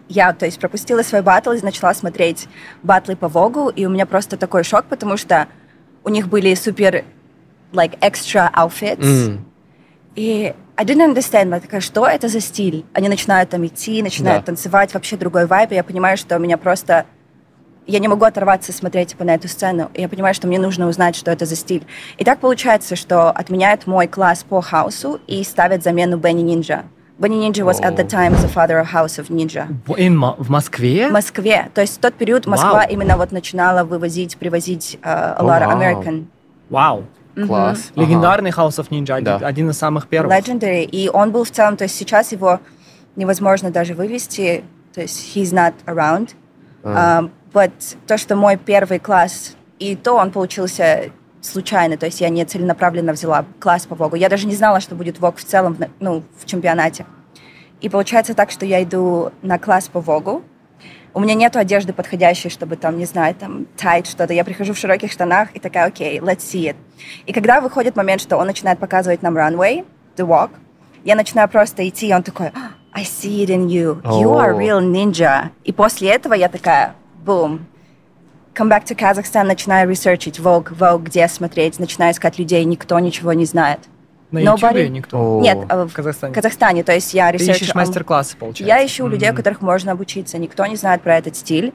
[0.10, 2.50] я, то есть, пропустила свой батл и начала смотреть
[2.84, 5.48] батлы по Вогу, и у меня просто такой шок, потому что
[6.04, 7.06] у них были супер,
[7.72, 9.46] like, extra outfits, М.
[10.16, 12.86] и I didn't understand, я такая, что это за стиль?
[12.94, 14.48] Они начинают там идти, начинают Да.
[14.48, 17.06] танцевать, вообще другой вайб, и я понимаю, что меня просто...
[17.88, 19.90] Я не могу оторваться, смотреть типа, на эту сцену.
[19.94, 21.86] И я понимаю, что мне нужно узнать, что это за стиль.
[22.18, 26.84] И так получается, что отменяют мой класс по хаусу и ставят замену Бенни Нинджа.
[27.20, 29.68] Бенни Нинджа was at the time the father of house of Ninja.
[29.98, 31.10] In в Москве?
[31.10, 31.70] В Москве.
[31.74, 32.90] То есть в тот период Москва Вау.
[32.90, 35.08] именно вот начинала вывозить, привозить э,
[35.38, 35.80] a lot of вау.
[35.80, 36.26] American.
[36.70, 37.04] Вау.
[37.36, 37.92] Класс.
[37.96, 38.06] Ага.
[38.06, 39.48] Легендарный House of Ninja, один, Да.
[39.48, 40.34] один из самых первых.
[40.36, 40.84] Legendary.
[40.84, 42.60] И он был в целом, то есть сейчас его
[43.16, 44.64] невозможно даже вывести,
[44.94, 46.32] то есть he's not around.
[46.84, 47.22] А.
[47.22, 47.72] Um, but
[48.08, 53.14] то, что мой первый класс, и то он получился случайно, то есть я не целенаправленно
[53.14, 54.16] взяла класс по Вогу.
[54.16, 57.06] Я даже не знала, что будет Вог в целом, ну, в чемпионате.
[57.82, 60.44] И получается так, что я иду на класс по Вогу,
[61.14, 64.34] у меня нету одежды подходящей, чтобы там, не знаю, там, тайт что-то.
[64.34, 66.76] Я прихожу в широких штанах и такая, окей, let's see it.
[67.26, 70.52] И когда выходит момент, что он начинает показывать нам runway, the walk,
[71.04, 74.02] я начинаю просто идти, и он такой, «Ah, I see it in you.
[74.04, 75.50] You are real ninja.
[75.64, 76.96] И после этого я такая,
[77.26, 77.62] boom.
[78.54, 83.32] Come back to Kazakhstan, начинаю ресерчить Vogue, Vogue, где смотреть, начинаю искать людей, никто ничего
[83.32, 83.80] не знает.
[84.32, 85.40] На YouTube никто.
[85.42, 86.32] Нет, э, В Казахстане.
[86.32, 87.64] В Казахстане, то есть я Ты research у...
[87.66, 88.76] ищешь мастер-классы, получается.
[88.76, 90.38] Я ищу людей, у которых можно обучиться.
[90.38, 91.74] Никто не знает про этот стиль.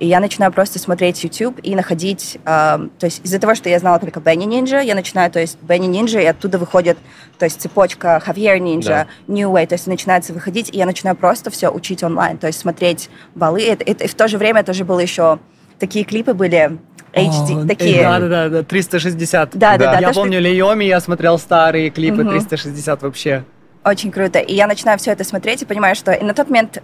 [0.00, 2.38] И я начинаю просто смотреть YouTube и находить...
[2.44, 5.56] эм, то есть из-за того, что я знала только Benny Ninja, я начинаю, то есть
[5.62, 6.98] Benny Ninja, и оттуда выходит,
[7.38, 11.50] то есть цепочка Javier Ninja, New Way, то есть начинается выходить, и я начинаю просто
[11.50, 13.62] все учить онлайн, то есть смотреть балы.
[13.62, 15.38] И, это- и в то же время это же было еще...
[15.78, 16.78] Такие клипы были
[17.14, 18.02] HD, О, такие...
[18.02, 19.50] Да, да, да, да, 360.
[19.56, 22.30] Да, да, да, Я то, что- помню Лиоми, я смотрел старые клипы Мгм.
[22.32, 23.44] 360 вообще.
[23.84, 24.38] Очень круто.
[24.38, 26.82] И я начинаю все это смотреть и понимаю, что и на тот момент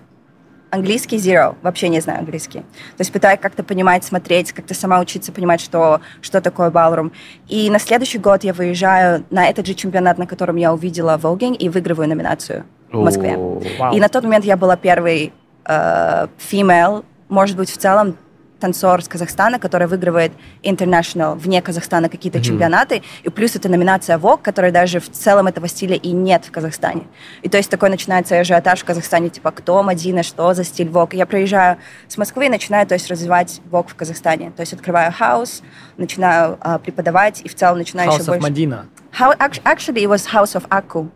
[0.71, 2.61] английский zero, вообще не знаю английский.
[2.61, 7.11] То есть пытаюсь как-то понимать, смотреть, как-то сама учиться понимать, что, что такое балрум.
[7.49, 11.57] И на следующий год я выезжаю на этот же чемпионат, на котором я увидела Voguing,
[11.57, 13.35] и выигрываю номинацию в Москве.
[13.37, 13.61] О.
[13.79, 13.95] Вау.
[13.95, 15.33] И на тот момент я была первой
[15.65, 18.17] э, female, может быть, в целом
[18.61, 24.43] танцор с Казахстана, который выигрывает international вне Казахстана какие-то чемпионаты, и плюс это номинация Vogue,
[24.43, 27.05] которая даже в целом этого стиля и нет в Казахстане.
[27.43, 31.17] И то есть такой начинается ажиотаж в Казахстане, типа, кто Мадина, что за стиль Vogue.
[31.17, 34.53] Я приезжаю с Москвы и начинаю, то есть, развивать Vogue в Казахстане.
[34.57, 35.63] То есть открываю хаус,
[35.97, 38.49] начинаю а, преподавать, и в целом начинаю House еще of больше...
[38.49, 38.87] Madina.
[39.19, 41.09] How, act- actually, it was House of Акку.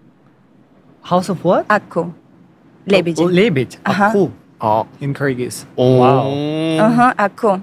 [1.08, 1.66] House of what?
[1.68, 2.14] Акку.
[2.86, 3.22] Лебеди.
[3.22, 3.78] Лебедь.
[3.84, 4.08] Ага.
[4.08, 4.32] Аку.
[4.64, 4.86] А.
[5.00, 5.66] In Kyrgyz.
[5.76, 6.00] О.
[6.00, 6.78] Вау.
[6.80, 7.60] Ага, Аку.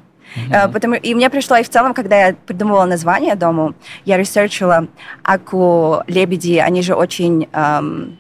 [0.52, 3.74] Э, Потому, и мне пришло, и в целом, когда я придумывала название дому,
[4.06, 4.88] я ресерчила
[5.24, 8.18] Аку, лебеди, они же очень, эм,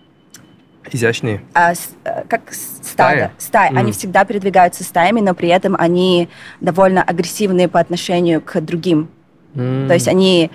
[0.91, 1.41] Изящные.
[1.53, 3.31] а, с- э, как Стая?
[3.37, 3.69] стая.
[3.69, 3.77] М.
[3.77, 6.27] Они всегда передвигаются стаями, но при этом они
[6.59, 9.07] довольно агрессивные по отношению к другим.
[9.55, 9.87] М.
[9.87, 10.49] То есть они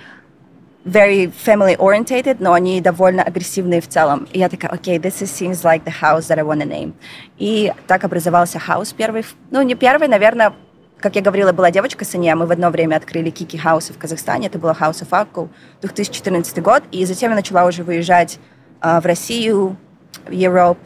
[0.87, 4.27] very family orientated, но они довольно агрессивные в целом.
[4.31, 6.93] И я такая, окей, this is, seems like the house that I want to name.
[7.37, 9.25] И так образовался хаус первый.
[9.51, 10.53] Ну, не первый, наверное,
[10.99, 14.47] как я говорила, была девочка Сания, мы в одно время открыли Кики Хаусы в Казахстане,
[14.47, 15.49] это было House of Акку,
[15.81, 18.39] 2014 год, и затем я начала уже выезжать
[18.81, 19.77] а, в Россию,
[20.25, 20.81] в Европу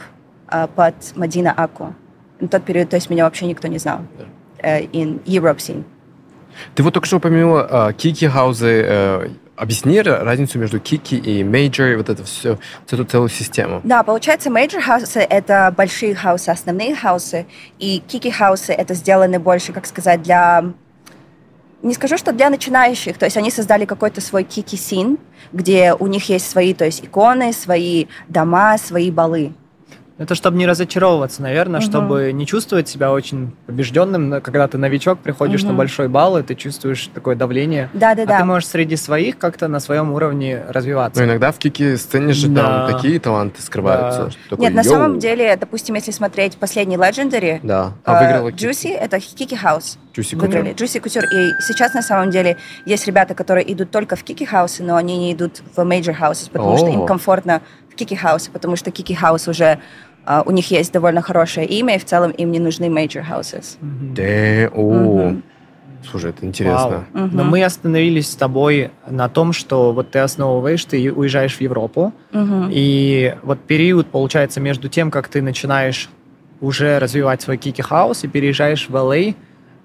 [0.48, 1.94] а, под Мадина Аку.
[2.42, 4.00] На тот период, то есть меня вообще никто не знал.
[4.64, 5.84] э, in Europe scene.
[6.76, 8.84] Ты вот только что упомянула а, kiki house ы.
[8.86, 9.30] э,
[9.62, 12.58] Объясни ра- разницу между kiki и, и вот это все,
[12.96, 13.80] эту целую систему.
[13.84, 17.46] Да, получается, major house ы— это большие house ы, основные хаусы,
[17.78, 20.66] и kiki house ы— это сделаны больше, как сказать, для...
[21.84, 25.20] Не скажу, что для начинающих, то есть они создали какой-то свой kiki scene,
[25.54, 29.54] где у них есть свои, то есть иконы, свои дома, свои балы.
[30.22, 31.90] Это чтобы не разочаровываться, наверное, Мгм.
[31.90, 35.78] чтобы не чувствовать себя очень побежденным, когда ты новичок, приходишь на Мгм.
[35.78, 37.90] большой бал, и ты чувствуешь такое давление.
[37.94, 38.36] Да-да-да.
[38.36, 41.20] А ты можешь среди своих как-то на своем уровне развиваться.
[41.20, 42.88] Но иногда в kiki сцене же Да.
[42.88, 44.26] там такие таланты скрываются.
[44.26, 44.32] Да.
[44.32, 44.94] что такое, Нет, на «Йоу».
[44.94, 47.94] самом деле, допустим, если смотреть последний Legendary, Да.
[48.06, 48.68] э, А выиграла Кики.
[48.68, 49.98] Juicy— это Кики Хаус.
[50.16, 50.72] Juicy выиграли.
[50.72, 50.76] Couture.
[50.76, 51.26] Juicy Couture.
[51.32, 55.18] И сейчас, на самом деле, есть ребята, которые идут только в Кики Хаусы, но они
[55.18, 57.06] не идут в Major Houses, потому что им О.
[57.08, 59.80] комфортно в Кики Хаусе, потому что Кики Хаус уже
[60.26, 63.78] а, у них есть довольно хорошее имя, и в целом им не нужны Major Houses.
[63.82, 65.36] Да, о.
[66.10, 67.06] Слушай, это интересно.
[67.14, 67.30] Вау.
[67.32, 72.14] Но мы остановились с тобой на том, что вот ты основываешь, ты уезжаешь в Европу,
[72.34, 76.10] и вот период, получается, между тем, как ты начинаешь
[76.60, 79.36] уже развивать свой kiki house и переезжаешь в LA,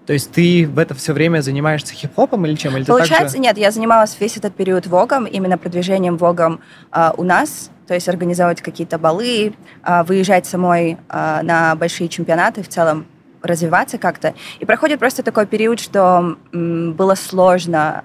[0.07, 2.77] то есть ты в это все время занимаешься хип-хопом или чем?
[2.77, 3.39] Или Получается, также...
[3.39, 6.61] нет, я занималась весь этот период Vogue ом, именно продвижением Вогом
[6.93, 12.63] э, у нас, то есть организовать какие-то балы, э, выезжать самой э, на большие чемпионаты,
[12.63, 13.07] в целом
[13.43, 14.35] развиваться как-то.
[14.59, 18.05] И проходит просто такой период, что было сложно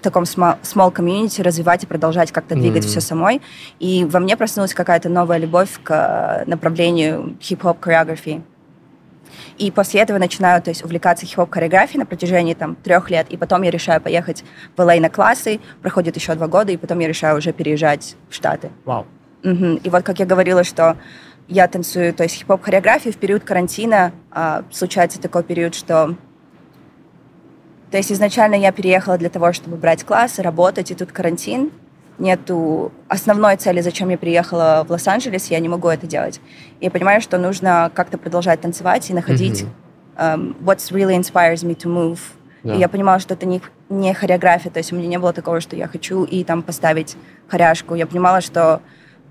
[0.00, 2.88] в таком small community развивать и продолжать как-то двигать mm-hmm.
[2.88, 3.42] все самой.
[3.80, 8.42] И во мне проснулась какая-то новая любовь к направлению хип-хоп choreography.
[9.58, 13.26] И после этого начинаю то есть, увлекаться хип-хоп хореографией на протяжении там, трех лет.
[13.30, 14.44] И потом я решаю поехать
[14.76, 15.60] в LA на классы.
[15.82, 18.70] Проходит еще два года, и потом я решаю уже переезжать в Штаты.
[18.84, 19.06] Вау.
[19.44, 19.80] Угу.
[19.82, 20.96] И вот как я говорила, что
[21.48, 24.12] я танцую, то есть хип-хоп хореографию в период карантина.
[24.30, 26.14] А, случается такой период, что
[27.90, 31.72] то есть изначально я переехала для того, чтобы брать классы, работать, и тут карантин
[32.20, 36.40] нету основной цели, зачем я приехала в Лос-Анджелес, я не могу это делать.
[36.80, 39.64] Я понимаю, что нужно как-то продолжать танцевать и находить
[40.16, 40.36] mm-hmm.
[40.36, 42.20] um, what really inspires me to move.
[42.62, 42.76] Yeah.
[42.76, 45.60] И я понимала, что это не, не хореография, то есть у меня не было такого,
[45.60, 47.16] что я хочу и там поставить
[47.48, 47.94] хоряшку.
[47.94, 48.82] Я понимала, что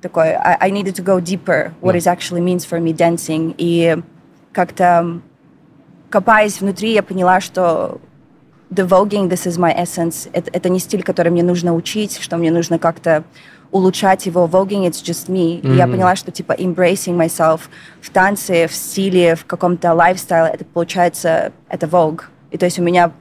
[0.01, 1.99] такое I, I needed to go deeper, what yeah.
[1.99, 3.53] it actually means for me dancing.
[3.57, 4.01] И
[4.51, 5.21] как-то
[6.09, 8.01] копаясь внутри, я поняла, что
[8.71, 10.29] the voguing, this is my essence.
[10.33, 13.23] Это, это не стиль, который мне нужно учить, что мне нужно как-то
[13.71, 14.47] улучшать его.
[14.47, 15.61] Voguing, it's just me.
[15.61, 15.73] Mm-hmm.
[15.73, 17.61] И я поняла, что типа embracing myself
[18.01, 22.21] в танце, в стиле, в каком-то лайфстайле, это получается, это Vogue.
[22.51, 23.11] И то есть у меня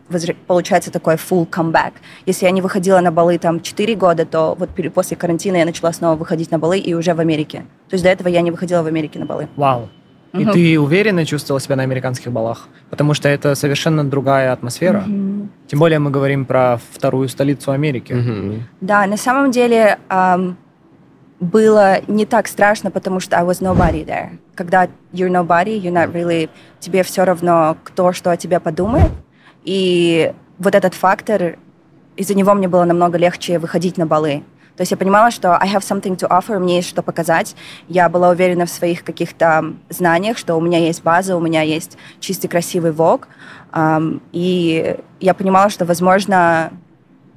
[0.47, 1.93] получается такой full comeback.
[2.25, 5.93] Если я не выходила на балы там 4 года, то вот после карантина я начала
[5.93, 7.67] снова выходить на балы и уже в Америке.
[7.91, 9.49] То есть до этого я не выходила в Америке на балы.
[9.57, 9.83] Вау.
[9.83, 9.89] Wow.
[10.33, 10.53] И угу.
[10.53, 15.05] ты уверенно чувствовала себя на американских балах, потому что это совершенно другая атмосфера.
[15.07, 15.49] Угу.
[15.69, 18.13] Тем более мы говорим про вторую столицу Америки.
[18.13, 18.63] Угу.
[18.83, 20.57] Да, на самом деле эм,
[21.41, 24.39] было не так страшно, потому что I was nobody there.
[24.55, 29.11] Когда you're nobody, you're not really, тебе все равно, кто что о тебе подумает.
[29.65, 31.57] И вот этот фактор,
[32.17, 34.43] из-за него мне было намного легче выходить на балы.
[34.79, 37.57] То есть я понимала, что I have something to offer, мне есть что показать.
[37.89, 41.99] Я была уверена в своих каких-то знаниях, что у меня есть база, у меня есть
[42.21, 43.27] чистый красивый вок.
[43.73, 46.71] Um, и я понимала, что, возможно,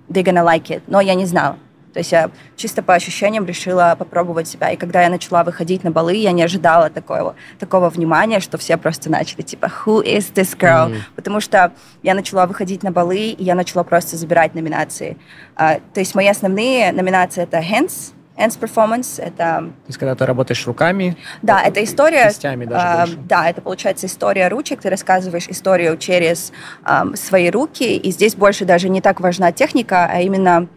[0.07, 1.57] they're gonna like it, но я не знала.
[1.93, 4.69] То есть я чисто по ощущениям решила попробовать себя.
[4.71, 8.77] И когда я начала выходить на балы, я не ожидала такого, такого внимания, что все
[8.77, 11.01] просто начали типа «Who is this girl?», mm-hmm.
[11.15, 11.73] потому что
[12.03, 15.17] я начала выходить на балы, и я начала просто забирать номинации.
[15.55, 19.35] А, то есть мои основные номинации— это «Hands», Hands Performance это...
[19.35, 21.17] То есть, когда ты работаешь руками?
[21.41, 22.29] Да, это история...
[22.29, 23.15] Кистями даже э.
[23.25, 24.81] Да, это получается история ручек.
[24.81, 26.51] Ты рассказываешь историю через
[26.85, 30.67] э, свои руки, и здесь больше даже не так важна техника, а именно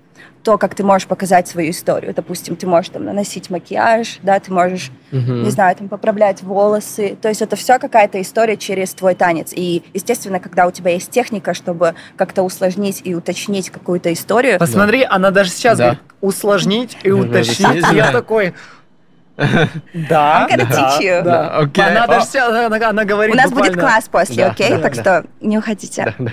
[0.43, 2.13] то, как ты можешь показать свою историю.
[2.15, 5.43] Допустим, ты можешь там наносить макияж, да, ты можешь, uh-huh.
[5.43, 7.17] не знаю, там поправлять волосы.
[7.21, 9.53] То есть это все какая-то история через твой танец.
[9.55, 14.59] И, естественно, когда у тебя есть техника, чтобы как-то усложнить и уточнить какую-то историю.
[14.59, 15.09] Посмотри, да.
[15.13, 15.85] она даже сейчас да.
[15.85, 17.85] говорит, усложнить и уточнить.
[17.93, 18.55] Я такой,
[19.37, 21.23] да, I'm да, you.
[21.23, 21.61] да.
[21.63, 21.91] Okay.
[21.91, 23.73] Она, даже сейчас, она, она говорит У нас буквально...
[23.75, 24.69] будет класс после, окей?
[24.71, 24.79] Да, okay?
[24.79, 25.03] да, так да.
[25.03, 26.15] что не уходите.
[26.19, 26.33] Да, да.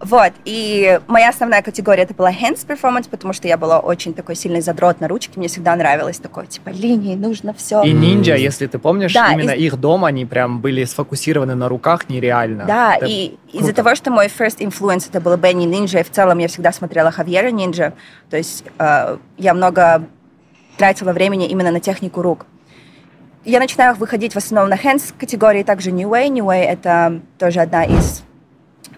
[0.00, 4.36] Вот, и моя основная категория это была hands performance, потому что я была очень такой
[4.36, 7.82] сильный задрот на ручки, мне всегда нравилось такое, типа, линии, нужно все.
[7.82, 9.72] И ниндзя, если ты помнишь, да, именно из...
[9.72, 12.64] их дом, они прям были сфокусированы на руках нереально.
[12.64, 16.10] Да, это и из-за того, что мой first influence это был Бенни Нинджа, и в
[16.10, 17.92] целом я всегда смотрела Хавьера Нинджа,
[18.30, 20.04] то есть э, я много
[20.78, 22.46] тратила времени именно на технику рук.
[23.44, 26.28] Я начинаю выходить в основном на hands категории, также New Way.
[26.28, 28.22] New Way— это тоже одна из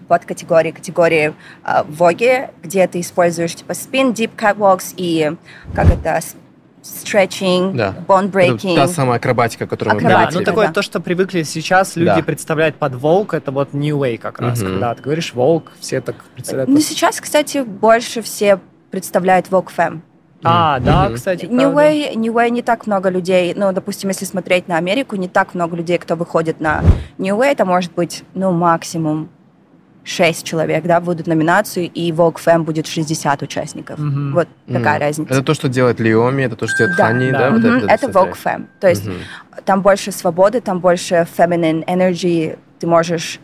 [0.07, 5.31] подкатегорий, категории э, Воги, где ты используешь типа spin, deep catwalks и
[5.73, 6.19] как это,
[6.83, 7.95] stretching, да.
[8.07, 8.73] bone breaking.
[8.73, 10.33] Это та самая акробатика, которую акробатика, мы говорили.
[10.33, 10.73] Да, ну такое да.
[10.73, 12.23] то, что привыкли сейчас люди да.
[12.23, 14.61] представлять под волк, это вот New Way как раз.
[14.61, 14.69] Угу.
[14.69, 16.69] Когда ты говоришь волк, все так представляют.
[16.69, 20.03] Ну сейчас, кстати, больше все представляют волк фэм.
[20.43, 21.45] А, да, кстати.
[21.45, 25.27] New Way, New Way не так много людей, ну, допустим, если смотреть на Америку, не
[25.27, 26.81] так много людей, кто выходит на
[27.17, 29.29] New Way, это может быть, ну, максимум
[30.03, 33.99] 6 человек, да, будут номинации, и Vogue Fam будет 60 участников.
[33.99, 34.31] Mm-hmm.
[34.31, 34.73] Вот mm-hmm.
[34.73, 35.33] такая разница.
[35.33, 37.37] Это то, что делает Лиоми, это то, что делает да, Хани, да?
[37.37, 37.47] да?
[37.49, 37.73] Mm-hmm.
[37.73, 38.65] Вот это, это Vogue Fam.
[38.79, 39.63] То есть mm-hmm.
[39.65, 43.39] там больше свободы, там больше feminine energy, ты можешь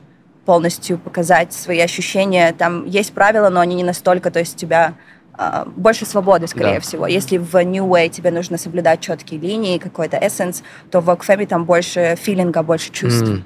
[0.46, 2.54] полностью показать свои ощущения.
[2.54, 4.94] Там есть правила, но они не настолько, то есть у тебя
[5.76, 6.80] больше свободы, скорее да.
[6.80, 7.08] всего.
[7.08, 11.66] Если в New Way тебе нужно соблюдать четкие линии, какой-то эссенс, то в Femi там
[11.66, 13.28] больше филинга, больше чувств.
[13.30, 13.44] Mm.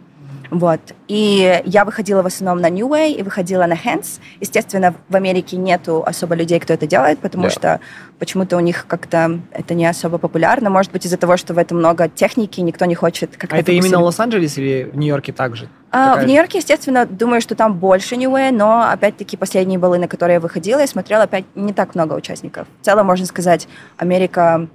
[0.51, 0.81] Вот.
[1.07, 4.19] И я выходила в основном на New Way и выходила на Hands.
[4.41, 7.49] Естественно, в Америке нету особо людей, кто это делает, потому Да.
[7.49, 7.79] что
[8.19, 10.69] почему-то у них как-то это не особо популярно.
[10.69, 13.55] Может быть, из-за того, что в этом много техники, никто не хочет как-то...
[13.55, 14.01] А это именно.
[14.01, 15.69] Лос-Анджелес или в Нью-Йорке также?
[15.89, 19.99] А, Такая в Нью-Йорке, естественно, думаю, что там больше New Way, но, опять-таки, последние балы,
[19.99, 22.67] на которые я выходила, я смотрела опять не так много участников.
[22.81, 24.67] В целом, можно сказать, Америка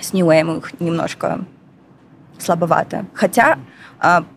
[0.00, 1.44] с New Way немножко
[2.38, 3.06] слабовато.
[3.14, 3.58] Хотя,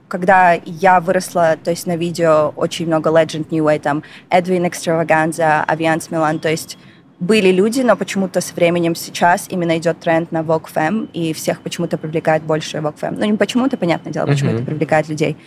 [0.07, 5.63] когда я выросла, то есть на видео очень много Legend New Way, там Эдвин Экстраваганза,
[5.63, 6.77] Авианс Милан, то есть
[7.19, 11.61] были люди, но почему-то со временем сейчас именно идет тренд на Vogue Femme, и всех
[11.61, 13.15] почему-то привлекает больше Vogue Femme.
[13.17, 14.57] Ну, не почему-то, понятное дело, почему Мгм.
[14.57, 15.37] это привлекает людей.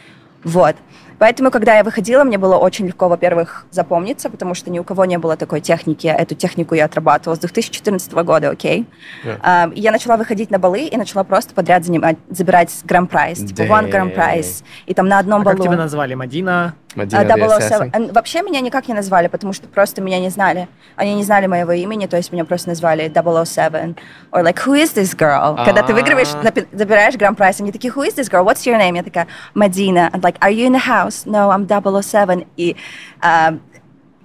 [0.45, 0.77] Вот.
[1.19, 5.05] Поэтому, когда я выходила, мне было очень легко, во-первых, запомниться, потому что ни у кого
[5.05, 6.07] не было такой техники.
[6.07, 8.87] Эту технику я отрабатывала с 2014 года, окей?
[9.25, 9.39] Yeah.
[9.43, 13.39] А, и я начала выходить на балы и начала просто подряд занимать, забирать гран-прайз.
[13.39, 13.91] Типа, one Дэй.
[13.91, 14.63] гран-прайз.
[14.87, 15.69] И там на одном А как балу...
[15.69, 16.15] тебя назвали?
[16.15, 16.75] Мадина?
[16.95, 17.89] Мадина the 007.
[17.89, 17.91] Assassin.
[18.11, 20.69] А, Вообще меня никак не назвали, потому что просто меня не знали.
[20.97, 23.95] Они не знали моего имени, то есть меня просто назвали 007.
[24.33, 25.65] Or like, who is this girl?
[25.65, 26.77] Когда ты выигрываешь, А.
[26.77, 28.45] забираешь гран-прайз, они такие, who is this girl?
[28.45, 28.97] What's your name?
[28.97, 30.11] Я такая, Мадина.
[30.13, 31.08] And like, are you in the house?
[31.27, 31.67] No, I'm
[32.03, 32.45] 007.
[32.57, 32.77] И
[33.21, 33.55] а,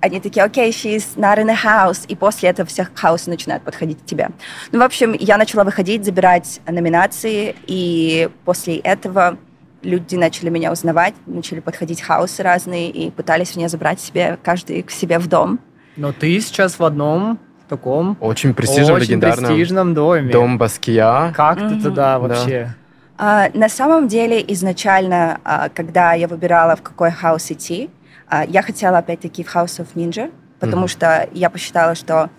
[0.01, 2.05] они такие, окей, she's not in the house.
[2.07, 4.29] И после этого всех хаосы начинают подходить к тебе.
[4.71, 9.37] Ну, в общем, я начала выходить, забирать номинации, и после этого
[9.81, 14.81] люди начали меня узнавать, начали подходить house ы разные и пытались меня забрать себе, каждый
[14.83, 15.59] к себе в дом.
[15.95, 20.31] Но ты сейчас в одном таком Очень престижном, очень легендарном престижном доме.
[20.31, 21.31] Дом Basquiat.
[21.35, 22.19] Как ты туда Да.
[22.19, 22.73] вообще?
[22.73, 22.82] А,
[23.17, 27.89] на самом деле, изначально, а, когда я выбирала, в какой house идти,
[28.27, 30.87] а, я хотела опять-таки в House of Ninja, потому Мгм.
[30.87, 32.29] что я посчитала, что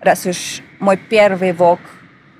[0.00, 1.80] раз уж мой первый vogue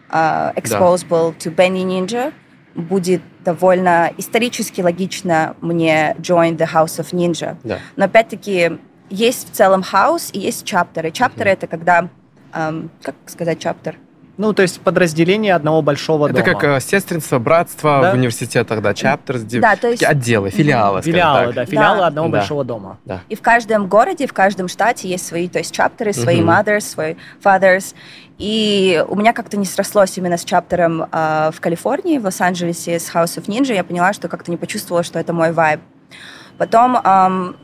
[0.09, 2.33] а, expose был to Benny Ninja,
[2.74, 7.57] будет довольно исторически логично мне join the House of Ninja.
[7.64, 7.79] Да.
[7.97, 8.79] Но опять-таки
[9.11, 11.11] есть в целом хаус и есть чаптеры.
[11.11, 12.09] Чаптеры это когда,
[12.53, 13.97] ам, как сказать чаптер?
[14.39, 16.61] Ну, то есть подразделение одного большого Это дома.
[16.61, 18.11] как э, сестринство, братство Да?
[18.12, 21.55] в университетах, да, chapters, ди- Да, то есть- отделы, филиалы, Филиалы, так.
[21.55, 22.07] да, филиалы Да.
[22.09, 22.39] одного Да.
[22.39, 22.99] большого дома.
[23.07, 23.20] Да.
[23.30, 26.51] И в каждом городе, в каждом штате есть свои, то есть чаптеры, свои Мгм.
[26.51, 27.95] mothers, свои fathers.
[28.39, 33.09] И у меня как-то не срослось именно с чаптером а, в Калифорнии, в Лос-Анджелесе с
[33.14, 33.72] House of Ninja.
[33.74, 35.80] Я поняла, что как-то не почувствовала, что это мой вайб.
[36.59, 37.57] Потом ам,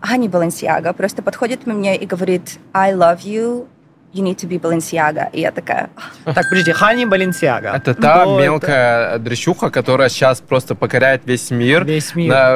[0.00, 3.66] Ани Баленсиага просто подходит ко мне и говорит «I love you,
[4.12, 5.28] you need to be Balenciaga».
[5.32, 5.90] И я такая
[6.24, 7.72] Так, подожди, Хани Баленсиага.
[7.74, 8.38] Это та это?
[8.38, 11.84] мелкая дрещуха, которая сейчас просто покоряет весь мир.
[11.84, 12.50] Весь мир На,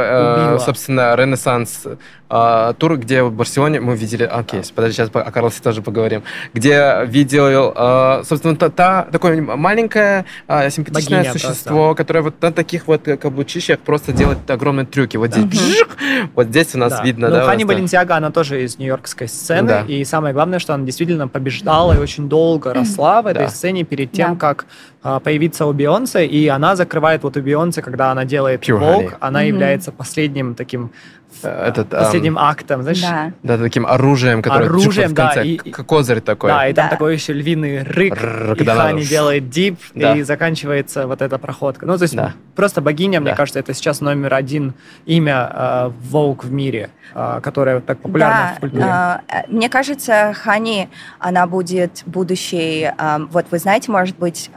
[0.55, 1.87] э, собственно, Ренессанс
[2.35, 4.25] э, тур, где в Барселоне мы видели...
[4.25, 6.23] Окей, подожди, сейчас о Карлосе тоже поговорим.
[6.53, 12.51] Где видел, э, собственно, та, та- такое маленькое э, симпатичное Богиня существо, которое вот на
[12.53, 15.17] таких вот каблучищах просто делает огромные трюки.
[15.17, 15.97] Вот здесь, бжик,
[16.35, 17.03] вот здесь у нас Да.
[17.05, 17.45] видно, Ну, да?
[17.45, 19.69] Хани просто- Баленсиага, она тоже из нью-йоркской сцены.
[19.69, 19.81] Да.
[19.87, 23.49] И самое главное, что она действительно побеждала и очень долго росла в этой Да.
[23.49, 24.41] сцене перед тем, Да.
[24.41, 24.67] как
[25.07, 26.25] а, появиться у Бейонсе.
[26.25, 29.49] И она закрывает вот у Бейонсе, когда она делает Vogue, она Мгм.
[29.49, 33.01] является последним таким Э, этот, последним актом, знаешь?
[33.01, 33.33] «Да».
[33.43, 36.51] Да, таким оружием, которое Оружием, в конце, да, и- козырь такой.
[36.51, 36.91] Да, и там Да.
[36.91, 40.15] такой еще львиный рык, Рррр, и надо Хани ш- делает дип, Да.
[40.17, 41.87] и заканчивается вот эта проходка.
[41.87, 42.33] Ну, то есть Да.
[42.55, 43.37] просто богиня, мне Да.
[43.37, 44.75] кажется, это сейчас номер один
[45.07, 48.85] имя э, Vogue в мире, э, которое так популярно Да, в культуре.
[48.87, 54.51] а, э, мне кажется, Хани, она будет будущей, ам, вот вы знаете, может быть,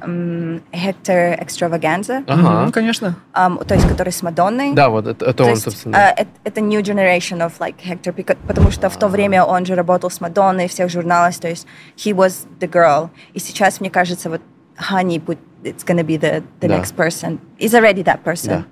[0.74, 2.62] Хектор Экстраваганза, Ага.
[2.64, 3.16] Мгм, конечно.
[3.34, 4.74] ам, то есть который с Мадонной.
[4.74, 5.96] Да, вот это, это То он, есть, собственно.
[5.96, 9.66] э, это, это new generation of like Hector, beca- потому что в то время он
[9.66, 11.66] же работал с Мадонной, всех журналах, то есть
[11.96, 13.10] he was the girl.
[13.34, 14.42] И сейчас, мне кажется, вот
[14.92, 15.20] Honey,
[15.64, 16.78] it's gonna be the, the Да.
[16.78, 17.40] next person.
[17.60, 18.48] Is already that person.
[18.50, 18.66] Да.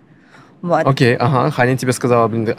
[0.61, 0.85] Вот.
[0.85, 2.55] Окей, ага, Ханя тебе сказала, блин,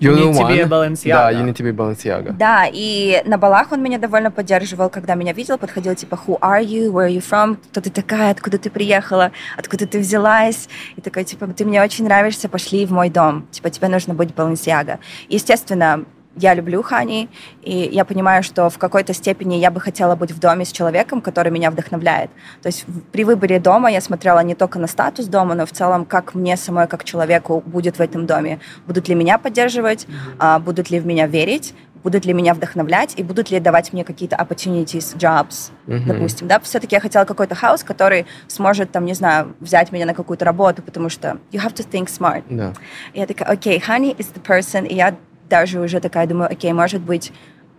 [0.00, 0.70] You need to be a one.
[0.70, 1.14] Balenciaga.
[1.14, 2.32] Да, you need to be Balenciaga.
[2.32, 6.64] Да, и на балах он меня довольно поддерживал, когда меня видел, подходил типа «Who are
[6.64, 6.90] you?
[6.90, 7.58] Where are you from?
[7.70, 8.30] Кто ты такая?
[8.30, 9.30] Откуда ты приехала?
[9.56, 13.46] Откуда ты взялась?» И такой типа «Ты мне очень нравишься, пошли в мой дом.
[13.50, 15.00] Типа тебе нужно быть Баленсиага».
[15.28, 16.04] Естественно,
[16.36, 17.28] я люблю Хани,
[17.62, 21.20] и я понимаю, что в какой-то степени я бы хотела быть в доме с человеком,
[21.20, 22.30] который меня вдохновляет.
[22.62, 26.04] То есть при выборе дома я смотрела не только на статус дома, но в целом,
[26.04, 28.60] как мне самой, как человеку, будет в этом доме.
[28.86, 30.06] Будут ли меня поддерживать,
[30.38, 34.04] а, будут ли в меня верить, будут ли меня вдохновлять и будут ли давать мне
[34.04, 36.06] какие-то opportunities, jobs, Мгм.
[36.06, 36.48] допустим.
[36.48, 36.58] Да?
[36.60, 40.80] Все-таки я хотела какой-то хаус, который сможет, там, не знаю, взять меня на какую-то работу,
[40.82, 42.44] потому что you have to think smart.
[42.48, 42.72] Да.
[43.12, 44.86] И я такая, окей, Honey is the person.
[44.86, 45.14] И я
[45.50, 47.32] даже уже такая думаю, окей, может быть,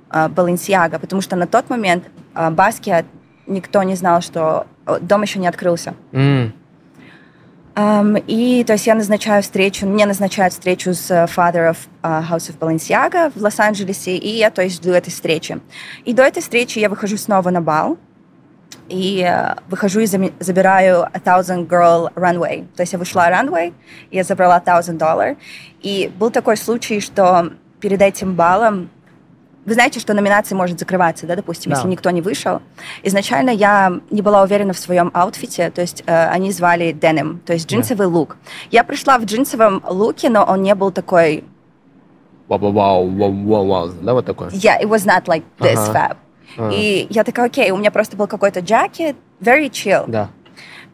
[0.10, 2.04] а, Balenciaga, потому что на тот момент
[2.36, 3.06] а, Баскиат
[3.48, 5.96] никто не знал, что э, дом еще не открылся.
[6.12, 6.54] М,
[7.74, 12.52] Um, и то есть я назначаю встречу, мне назначают встречу с Father of uh, House
[12.52, 15.58] of Balenciaga в Лос-Анджелесе, и я то есть жду этой встречи.
[16.04, 17.98] И до этой встречи я выхожу снова на бал,
[18.90, 22.68] и uh, выхожу и забираю a thousand girl runway.
[22.76, 23.74] То есть я вышла runway,
[24.12, 25.38] я забрала thousand dollar.
[25.82, 28.90] И был такой случай, что перед этим балом
[29.66, 31.78] вы знаете, что номинация может закрываться, да, допустим, да.
[31.78, 32.62] если никто не вышел.
[33.04, 37.40] Изначально я не была уверена в своем outfit е, то есть э, они звали denim,
[37.46, 38.12] то есть джинсовый yeah.
[38.12, 38.38] look.
[38.72, 41.44] Я пришла в джинсовом look е, но он не был такой...
[42.48, 44.48] Вау, вау, вау, вау, вау, да, вот такой?
[44.48, 45.94] Yeah, it was not like this uh-huh.
[45.94, 46.18] fab.
[46.58, 46.74] Uh-huh.
[46.74, 50.06] И я такая, окей, у меня просто был какой-то jacket, very chill.
[50.08, 50.30] Да.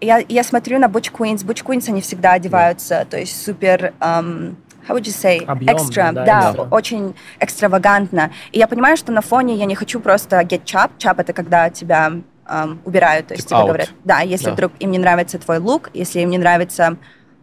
[0.01, 3.05] Я, я смотрю на Butch Queens, Butch Queens, они всегда одеваются, yeah.
[3.05, 3.93] то есть супер...
[4.01, 4.55] Um,
[4.88, 8.31] how would you say, Объемно, extra, да, да, да, очень экстравагантно.
[8.51, 10.91] И я понимаю, что на фоне я не хочу просто get chop.
[10.97, 12.13] Chop это когда тебя
[12.45, 14.53] um, убирают, то есть типа тебе говорят, да, если да.
[14.53, 16.97] вдруг им не нравится твой лук, если им не нравится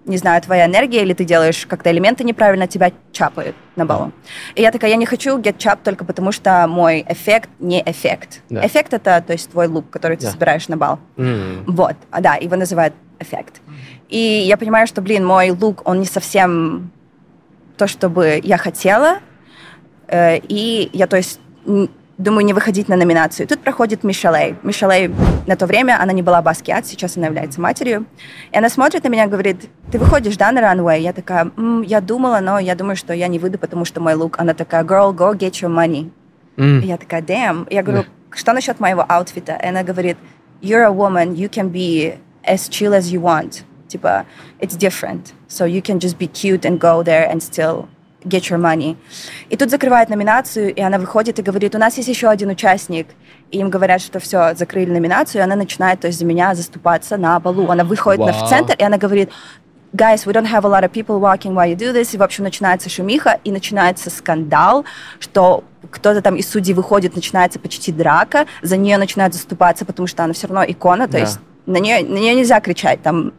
[0.07, 4.13] не знаю, твоя энергия, или ты делаешь как-то элементы неправильно, тебя чапают на балу.
[4.55, 8.43] И я такая, я не хочу get chap только потому, что мой эффект не эффект.
[8.51, 8.67] Да.
[8.67, 10.33] Эффект это, то есть твой лук, который ты Да.
[10.33, 10.99] собираешь на бал.
[11.17, 11.65] М.
[11.67, 13.61] Вот, а, да, его называют эффект.
[14.09, 16.91] И я понимаю, что, блин, мой лук, он не совсем
[17.77, 19.19] то, что бы я хотела.
[20.09, 21.41] Э, И я, то есть,
[22.19, 23.49] думаю, не выходить на номинацию.
[23.49, 24.55] Тут проходит Мишелей.
[24.63, 25.13] Мишелей
[25.47, 28.07] на то время, она не была баскет, сейчас она является матерью.
[28.53, 31.01] И она смотрит на меня и говорит, ты выходишь, да, на runway?
[31.01, 34.15] Я такая, «М, я думала, но я думаю, что я не выйду, потому что мой
[34.15, 34.37] лук.
[34.39, 36.11] Она такая, girl, go get your money.
[36.83, 37.67] И я такая, damn.
[37.71, 39.59] Я говорю, что насчет моего аутфита?
[39.61, 40.17] И она говорит,
[40.63, 43.65] you're a woman, you can be as chill as you want.
[43.95, 44.27] Типа,
[44.61, 45.33] it's different.
[45.49, 47.87] So you can just be cute and go there and still
[48.27, 48.97] get your money.
[49.51, 53.07] И тут закрывает номинацию, и она выходит и говорит, у нас есть еще один участник.
[53.53, 57.17] И им говорят, что все, закрыли номинацию, и она начинает, то есть за меня заступаться
[57.17, 57.71] на балу.
[57.71, 59.31] Она выходит на, в центр, и она говорит,
[59.93, 62.15] guys, we don't have a lot of people walking while you do this.
[62.15, 64.85] И, в общем, начинается шумиха, и начинается скандал,
[65.21, 70.25] что кто-то там из судей выходит, начинается почти драка, за нее начинают заступаться, потому что
[70.25, 71.19] она все равно икона, то Да.
[71.21, 73.33] есть на нее, на нее нельзя кричать, там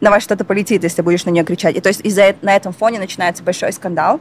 [0.00, 1.76] на вас что-то полетит, если будешь на нее кричать.
[1.76, 4.20] И то есть из-за на этом фоне начинается большой скандал.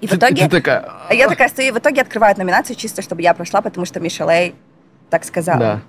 [0.00, 0.44] И в Ты- итоге...
[0.44, 3.60] ты такая, А я такая стою, и в итоге открывают номинацию чисто, чтобы я прошла,
[3.60, 4.54] потому что Мишелей
[5.10, 5.58] так сказала.
[5.58, 5.80] Да.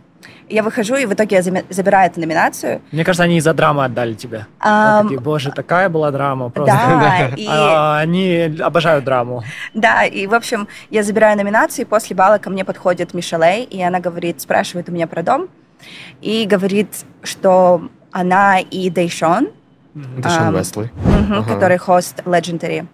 [0.49, 2.81] Я выхожу, и в итоге я забираю эту номинацию.
[2.91, 4.47] Мне кажется, они из-за драмы отдали тебя.
[4.63, 6.75] Вот такие, боже, такая была драма просто.
[6.75, 9.43] Да, и, А, Они обожают драму.
[9.73, 13.81] да, и, в общем, я забираю номинацию, и после бала ко мне подходит Мишелей, и
[13.81, 15.47] она говорит, спрашивает у меня про дом,
[16.19, 16.89] и говорит,
[17.23, 19.49] что она и Дейшон,
[19.93, 20.89] Дэшон Ам, Уэсли.
[21.47, 22.85] который хост Legendary,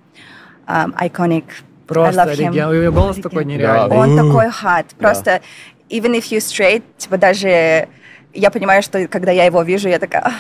[0.68, 1.46] um, Iconic.
[1.88, 3.96] Просто реген- ее голос такой нереальный.
[3.96, 4.88] Он такой хат.
[4.98, 5.42] Просто,
[5.90, 7.88] even if you straight, типа даже
[8.34, 10.34] я понимаю, что когда я его вижу, я такая,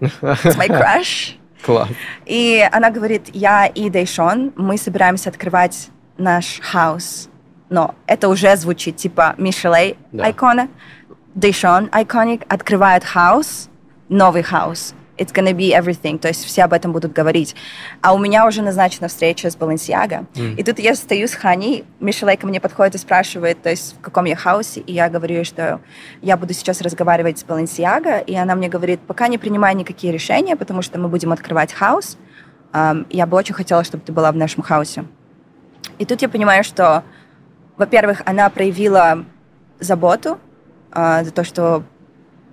[0.00, 1.34] «Ах, it's my crush.
[1.64, 1.88] Класс.
[2.26, 7.28] И она говорит, я и Дейшон, мы собираемся открывать наш house.
[7.70, 10.30] Но это уже звучит типа Мишелей Да.
[10.30, 10.68] икона,
[11.34, 13.68] Дейшон iconic, открывает house,
[14.08, 14.94] новый house.
[15.16, 16.18] It's gonna be everything.
[16.18, 17.54] То есть все об этом будут говорить.
[18.00, 20.26] А у меня уже назначена встреча с Баленсиаго.
[20.36, 20.56] М.
[20.56, 24.00] И тут я стою с Хани, Мишелей ко мне подходит и спрашивает, то есть в
[24.00, 25.80] каком я house е, и я говорю, что
[26.20, 30.56] я буду сейчас разговаривать с Баленсиаго, и она мне говорит, пока не принимай никакие решения,
[30.56, 32.18] потому что мы будем открывать house.
[32.72, 35.04] Ам, я бы очень хотела, чтобы ты была в нашем хаусе.
[35.98, 37.04] И тут я понимаю, что,
[37.76, 39.24] во-первых, она проявила
[39.78, 40.38] заботу
[40.90, 41.84] а, за то, что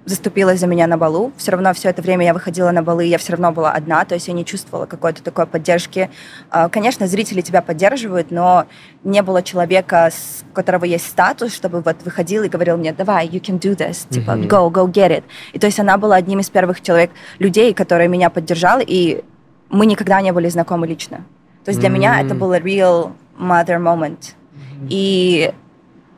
[0.06, 1.32] заступилась за меня на балу.
[1.38, 4.16] Все равно все это время я выходила на балы, я все равно была одна, то
[4.16, 6.10] есть я не чувствовала какой-то такой поддержки.
[6.50, 8.66] А, Конечно, зрители тебя поддерживают, но
[9.04, 10.10] не было человека,
[10.50, 14.08] у которого есть статус, чтобы вот выходил и говорил мне, давай, you can do this,
[14.10, 14.48] типа, Мгм.
[14.48, 15.24] go, go get it.
[15.54, 19.24] И то есть она была одним из первых человек, людей, которые меня поддержали, и
[19.70, 21.18] мы никогда не были знакомы лично.
[21.64, 24.34] То есть для меня это был real mother moment.
[24.90, 25.54] И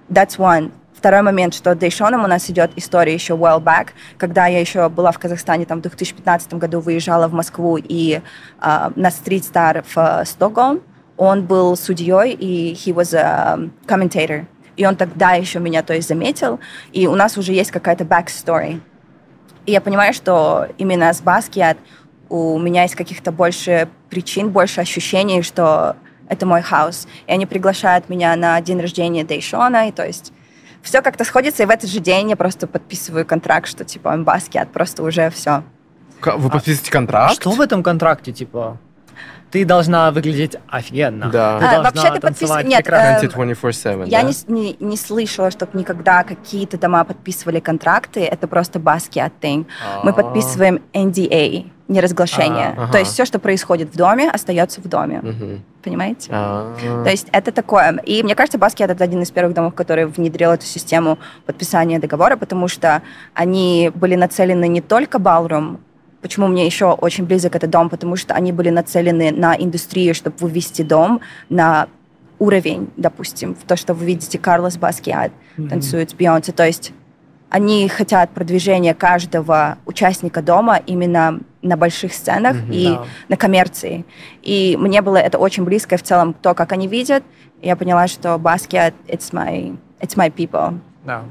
[0.09, 0.71] that's one.
[1.03, 3.87] Второй момент, что Дейшоном у нас идет история еще well back,
[4.17, 8.21] когда я еще была в Казахстане, там в 2015 году выезжала в Москву и
[8.61, 10.81] а, на Street Star в а, Стокгольм.
[11.17, 14.45] Он был судьей, и he was a commentator.
[14.77, 16.61] И он тогда еще меня, то есть, заметил,
[16.93, 18.79] и у нас уже есть какая-то backstory.
[19.65, 21.77] И я понимаю, что именно с Basquiat
[22.29, 25.97] у меня есть каких-то больше причин, больше ощущений, что
[26.29, 27.09] это мой house.
[27.27, 30.31] И они приглашают меня на день рождения Дейшона, и то есть
[30.83, 34.71] все как-то сходится, и в этот же день я просто подписываю контракт, что типа Basquiat,
[34.71, 35.63] просто уже все.
[36.21, 37.33] Вы подписываете контракт?
[37.35, 38.77] Что в этом контракте, типа?
[39.51, 41.29] Ты должна выглядеть офигенно.
[41.29, 41.59] Да.
[41.59, 44.27] Ты А, должна вообще ты танцевать подпис- нет, э, 24-7, Я да?
[44.27, 49.67] не, не, не слышала, чтобы никогда какие-то дома подписывали контракты, это просто Basquiat thing.
[50.03, 50.13] Мы А.
[50.13, 52.75] подписываем NDA, неразглашение.
[52.77, 52.91] А, ага.
[52.91, 55.19] То есть все, что происходит в доме, остается в доме.
[55.21, 55.63] Мгм.
[55.83, 56.29] Понимаете?
[56.31, 57.97] А, То есть это такое.
[58.05, 62.37] И мне кажется, Basquiat это один из первых домов, который внедрил эту систему подписания договора,
[62.37, 63.01] потому что
[63.33, 65.79] они были нацелены не только Ballroom,
[66.21, 67.89] Почему мне еще очень близок этот дом?
[67.89, 71.19] Потому что они были нацелены на индустрию, чтобы вывести дом
[71.49, 71.89] на
[72.39, 75.33] уровень, допустим, в то, что вы видите Карлос Баскиат
[75.69, 76.53] танцует с Бейонсе.
[76.53, 76.93] То есть
[77.53, 82.71] они хотят продвижения каждого участника дома именно на больших сценах Мгм.
[82.71, 83.05] и Да.
[83.29, 84.05] на коммерции.
[84.41, 87.23] И мне было это очень близко в целом, то, как они видят.
[87.61, 90.79] Я поняла, что Basquiat, it's my, it's my people.
[91.05, 91.21] Да.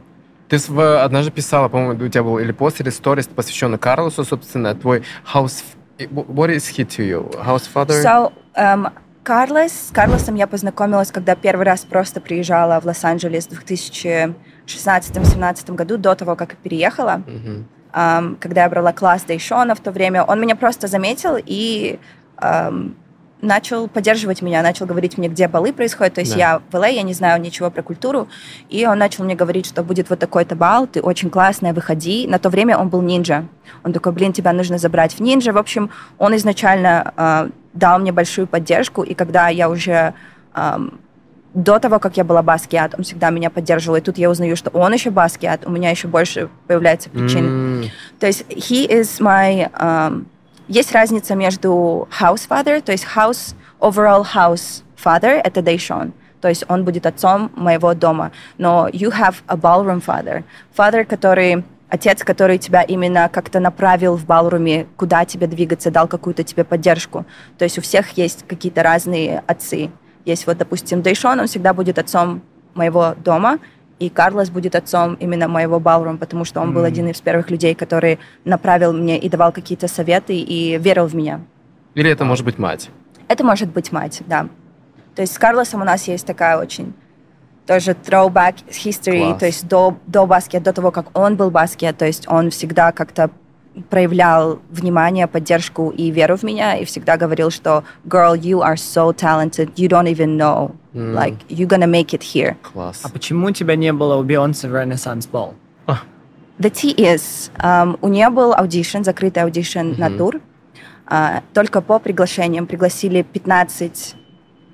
[0.48, 0.58] Ты
[1.00, 5.02] однажды писала, по-моему, у тебя был или пост, или сторис, посвященный Карлосу, собственно, твой
[5.34, 5.64] house...
[5.98, 7.44] What is he to you?
[7.44, 8.00] House father?
[8.00, 8.90] So, эм,
[9.22, 15.96] Карлос, с Карлосом я познакомилась, когда первый раз просто приезжала в Лос-Анджелес в 2016-2017 году,
[15.96, 17.22] до того, как я переехала.
[17.26, 17.68] Мгм.
[17.92, 21.98] Ам, когда я брала класс Дейшона в то время, он меня просто заметил и
[22.36, 22.96] ам,
[23.42, 26.14] начал поддерживать меня, начал говорить мне, где балы происходят.
[26.14, 26.38] То есть Да.
[26.38, 28.28] я в ЛА, я не знаю ничего про культуру,
[28.70, 32.26] и он начал мне говорить, что будет вот такой-то бал, ты очень классная, выходи.
[32.28, 33.44] На то время он был нинджа.
[33.84, 35.52] Он такой, блин, тебя нужно забрать в нинджа.
[35.52, 40.14] В общем, он изначально а, дал мне большую поддержку, и когда я уже
[40.54, 41.00] ам,
[41.54, 43.96] до того, как я была баскиат, он всегда меня поддерживал.
[43.96, 47.44] И тут я узнаю, что он еще баскиат, у меня еще больше появляется причин.
[47.82, 47.84] М,
[48.20, 49.70] То есть he is my...
[49.72, 50.26] um,
[50.72, 56.14] есть разница между house father, то есть house, overall house father, это Дэйшон.
[56.40, 58.32] То есть он будет отцом моего дома.
[58.56, 60.44] Но you have a ballroom father.
[60.76, 66.42] Father, который отец, который тебя именно как-то направил в балруме, куда тебе двигаться, дал какую-то
[66.42, 67.26] тебе поддержку.
[67.58, 69.90] То есть у всех есть какие-то разные отцы.
[70.24, 72.40] Есть вот, допустим, Дэйшон, он всегда будет отцом
[72.72, 73.58] моего дома,
[74.02, 76.86] и Карлос будет отцом именно моего балрума, потому что он был М.
[76.86, 81.40] один из первых людей, который направил мне и давал какие-то советы и верил в меня.
[81.94, 82.90] Или это может быть мать?
[83.28, 84.48] Это может быть мать, да.
[85.14, 86.94] То есть с Карлосом у нас есть такая очень
[87.66, 89.38] тоже throwback history, Класс.
[89.38, 92.90] то есть до, до Basquiat, до того, как он был Basquiat, то есть он всегда
[92.90, 93.30] как-то
[93.90, 99.12] проявлял внимание, поддержку и веру в меня, и всегда говорил, что «Girl, you are so
[99.14, 101.14] talented, you don't even know, М.
[101.16, 102.56] like, you're gonna make it here».
[102.72, 103.00] Класс.
[103.02, 105.54] А почему тебя не было у Бейонсе в Renaissance Ball?
[106.58, 110.18] The tea is, um, у нее был audition, закрытый audition на Мгм.
[110.18, 110.40] тур,
[111.06, 112.66] а, только по приглашениям.
[112.66, 114.14] Пригласили 15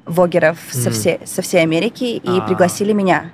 [0.05, 0.93] вогеров со, Мгм.
[0.93, 2.43] всей, со всей Америки и А.
[2.43, 3.31] пригласили меня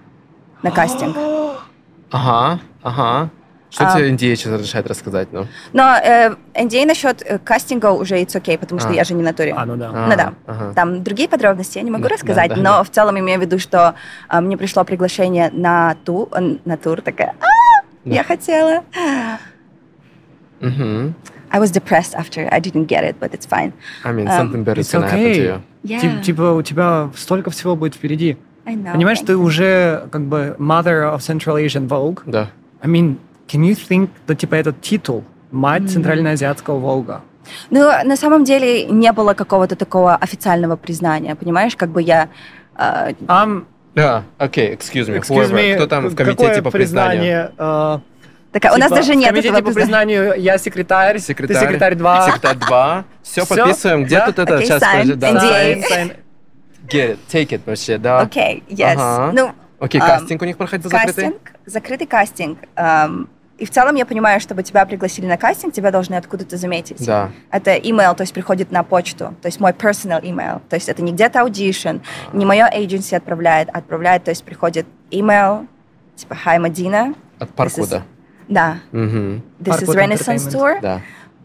[0.62, 1.17] на кастинг.
[2.12, 3.31] Ага, ага.
[3.75, 3.97] Что А.
[3.97, 5.29] тебе Индия сейчас разрешает рассказать?
[5.33, 8.93] Ну, Но э, NDA насчет э, кастинга уже it's okay, потому что А.
[8.93, 9.53] я же не на туре.
[9.57, 9.91] А, ну да.
[9.93, 10.33] А, Ну да.
[10.47, 10.72] ага.
[10.75, 12.85] Там другие подробности я не могу Да, рассказать, да, да, но да.
[12.85, 13.97] в целом имею в виду, что
[14.29, 18.14] а, мне пришло приглашение на, ту, э, на тур, такая, «А, Да.
[18.14, 18.85] я хотела.
[20.61, 21.14] Мгм.
[21.51, 23.72] I was depressed after I didn't get it, but it's fine.
[24.05, 25.47] I mean, Um, something better is It's gonna happen to okay.
[25.47, 25.61] you.
[25.85, 28.37] Yeah, Тип- Типа у тебя столько всего будет впереди.
[28.66, 28.93] I know.
[28.93, 29.37] Понимаешь, ты you.
[29.37, 32.22] уже как бы mother of Central Asian Vogue.
[32.27, 32.51] Да.
[32.83, 33.16] I mean,
[33.49, 37.23] can you think, что типа этот титул мать центральноазиатского Волга?
[37.71, 41.77] Ну, на самом деле не было какого-то такого официального признания, понимаешь?
[41.77, 42.29] Как бы я...
[42.77, 45.19] э, Um, Да, окей, excuse me.
[45.21, 45.53] excuse whoever.
[45.53, 47.49] me, Кто там в какое комитете по признанию?
[47.57, 48.01] признание?
[48.51, 51.57] такая, у нас типа, даже нет в комитете этого по признанию я секретарь, Секретарь.
[51.59, 52.27] ты секретарь 2.
[52.27, 53.05] Секретарь 2.
[53.23, 53.55] Все, Всё?
[53.57, 54.05] подписываем.
[54.05, 54.27] Где Да?
[54.27, 54.55] тут это?
[54.57, 55.15] Окей, Сейчас, sign, подожди.
[55.15, 55.31] Да.
[55.33, 56.17] NDA.
[56.89, 58.21] Get it, take it вообще, да.
[58.21, 58.95] Окей, yes.
[58.99, 59.33] Ага.
[59.35, 61.25] Ну, Окей, Ам, кастинг у них проходил закрытый?
[61.25, 62.59] кастинг, закрытый кастинг.
[62.77, 63.29] эм,
[63.59, 67.05] и в целом я понимаю, чтобы тебя пригласили на кастинг, тебя должны откуда-то заметить.
[67.07, 67.31] Да.
[67.51, 70.61] Это email, то есть приходит на почту, то есть мой personal email.
[70.69, 71.99] То есть это не где-то audition,
[72.33, 75.67] не мое agency отправляет, а отправляет, то есть приходит email,
[76.17, 77.15] типа «Hi, Madina».
[77.39, 78.03] От This is- Паркуда.
[78.49, 78.79] Да.
[78.93, 79.43] Мгм.
[79.61, 80.53] This is Parkwood Renaissance Entertainment.
[80.53, 80.81] Tour.
[80.81, 81.01] Да.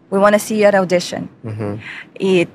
[0.10, 1.28] We want to see you at audition.
[1.44, 1.80] Мгм.
[2.20, 2.48] И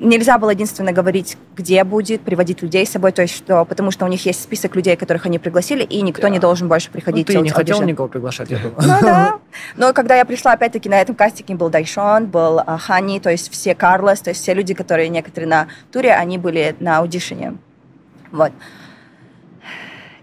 [0.00, 4.04] нельзя было единственно говорить, где будет, приводить людей с собой, то есть что, потому что
[4.04, 6.42] у них есть список людей, которых они пригласили, и никто не Да.
[6.42, 7.26] должен больше Ну, приходить.
[7.26, 7.84] ты делать не хотел audition.
[7.86, 8.76] никого приглашать, я думаю.
[8.78, 9.38] Ну да.
[9.76, 13.52] Но когда я пришла, опять-таки, на этом кастинге был Дайшон, был а, Хани, то есть
[13.52, 17.54] все Карлос, то есть все люди, которые некоторые на туре, они были на аудишене.
[18.32, 18.52] Вот.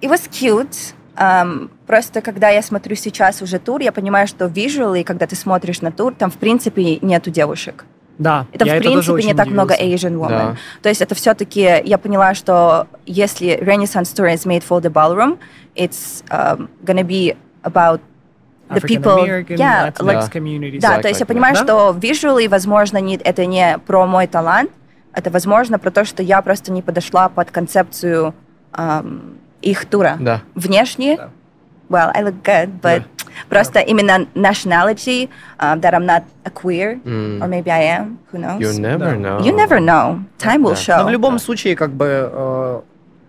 [0.02, 0.94] It was cute.
[1.16, 5.82] Um, просто когда я смотрю сейчас уже тур, я понимаю, что visually, когда ты смотришь
[5.82, 7.86] на тур, там в принципе нету девушек.
[8.18, 10.08] Да, Это, я в принципе, не так много удивился.
[10.08, 10.30] Asian women.
[10.30, 10.56] Да.
[10.82, 15.38] То есть это все-таки, я поняла, что если Renaissance Tour is made for the ballroom,
[15.76, 18.02] it's um, gonna be about
[18.70, 19.26] the people...
[19.48, 20.40] Yeah, Latinx like- Да.
[20.40, 20.80] communities.
[20.80, 21.64] да, Exactly, то есть я понимаю, Да?
[21.64, 24.72] что visually, возможно, не, это не про мой талант,
[25.14, 28.34] это, возможно, про то, что я просто не подошла под концепцию
[28.72, 30.18] ам, их тура.
[30.20, 30.42] Да.
[30.56, 31.30] Внешне Да.
[31.90, 33.04] Well, I look good, but
[33.50, 35.30] просто именно nationality,
[35.60, 37.42] uh, that I'm not a queer, М.
[37.42, 38.60] or maybe I am, who knows?
[38.60, 39.40] You never know.
[39.42, 40.24] You never know.
[40.40, 40.98] Time will show.
[41.00, 42.82] Но в любом случае, как бы, э,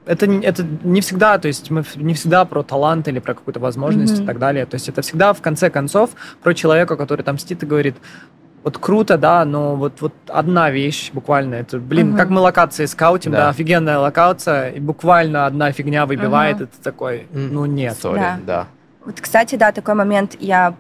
[0.07, 4.15] это, это не всегда, то есть мы не всегда про талант или про какую-то возможность
[4.15, 4.25] Мгм.
[4.25, 4.65] и так далее.
[4.67, 6.11] То есть это всегда, в конце концов,
[6.43, 7.97] про человека, который там сидит и говорит,
[8.69, 12.19] вот круто, да, но вот, вот одна вещь буквально, это, блин, Мгм.
[12.19, 13.39] как мы локации скаутим, да.
[13.39, 13.49] Да.
[13.49, 16.65] офигенная локация, и буквально одна фигня выбивает, Мгм.
[16.65, 17.97] это такой, ну нет.
[18.01, 18.39] Сори, Да.
[18.47, 18.67] да.
[19.07, 20.75] Вот, кстати, да, такой момент, я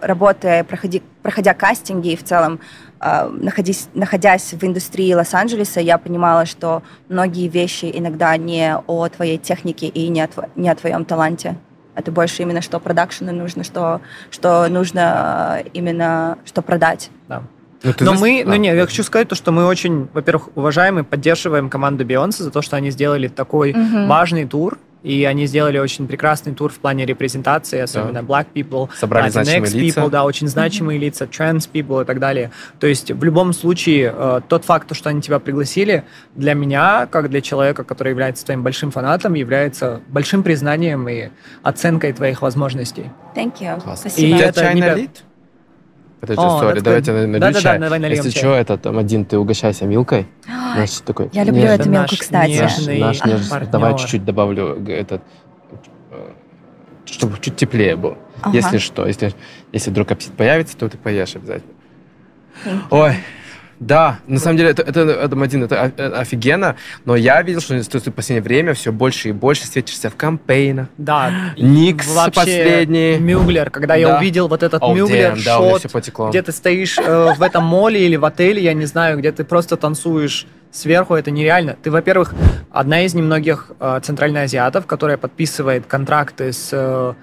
[0.00, 2.60] работая, проходи, проходя кастинги и в целом
[3.00, 9.38] э, находясь, находясь в индустрии Лос-Анджелеса, я понимала, что многие вещи иногда не о твоей
[9.38, 11.56] технике и не о, тво- не о твоем таланте.
[11.94, 17.10] Это больше именно что продакшену нужно, что, что нужно э, именно что продать.
[17.28, 17.42] Да.
[17.82, 20.48] Ну, ты Но мы, ну А, не, я хочу сказать то, что мы очень, во-первых,
[20.54, 24.08] уважаем и поддерживаем команду Бейонсе за то, что они сделали такой Мгм.
[24.08, 29.28] важный тур, и они сделали очень прекрасный тур в плане репрезентации, особенно black people, Собрали
[29.28, 30.08] Latinx значимые people, лица.
[30.08, 32.50] да, очень значимые лица, trans people и так далее.
[32.80, 37.06] То есть в любом случае э, тот факт, то, что они тебя пригласили, для меня,
[37.06, 41.28] как для человека, который является твоим большим фанатом, является большим признанием и
[41.62, 43.10] оценкой твоих возможностей.
[43.36, 43.80] Thank you.
[43.82, 44.10] Классно.
[44.10, 44.38] Спасибо.
[44.38, 45.22] И это не бя- налит?
[46.26, 47.14] Подожди, О, сори, давайте good.
[47.14, 47.78] на- налью Да-да-да, чай.
[47.78, 48.40] давай нальем Если чай.
[48.42, 50.26] что, это там один ты угощайся милкой.
[50.46, 51.28] Наш такой.
[51.32, 51.74] Я люблю нежный.
[51.76, 52.50] эту милку, наш кстати.
[52.50, 53.66] нежный Наш партнер.
[53.70, 55.22] Давай чуть-чуть добавлю этот,
[57.04, 58.16] чтобы чуть теплее был.
[58.42, 58.56] Ага.
[58.56, 59.32] Если что, если,
[59.72, 61.72] если вдруг аппетит появится, то ты поешь обязательно.
[62.90, 63.16] Ой,
[63.80, 65.82] да, на самом деле это, это, это, Мадин, это
[66.18, 70.88] офигенно, но я видел, что в последнее время все больше и больше светишься в кампейнах.
[70.98, 71.30] Да.
[71.56, 73.18] Никс Вообще, последний.
[73.18, 74.18] Мюглер, когда я Да.
[74.18, 76.30] увидел вот этот Oh, Мюглер damn, да, шот, все потекло.
[76.30, 79.44] где ты стоишь э, в этом моле или в отеле, я не знаю, где ты
[79.44, 81.76] просто танцуешь сверху, это нереально.
[81.82, 82.34] Ты, во-первых,
[82.70, 87.14] одна из немногих э, центральноазиатов, которая подписывает контракты с, э,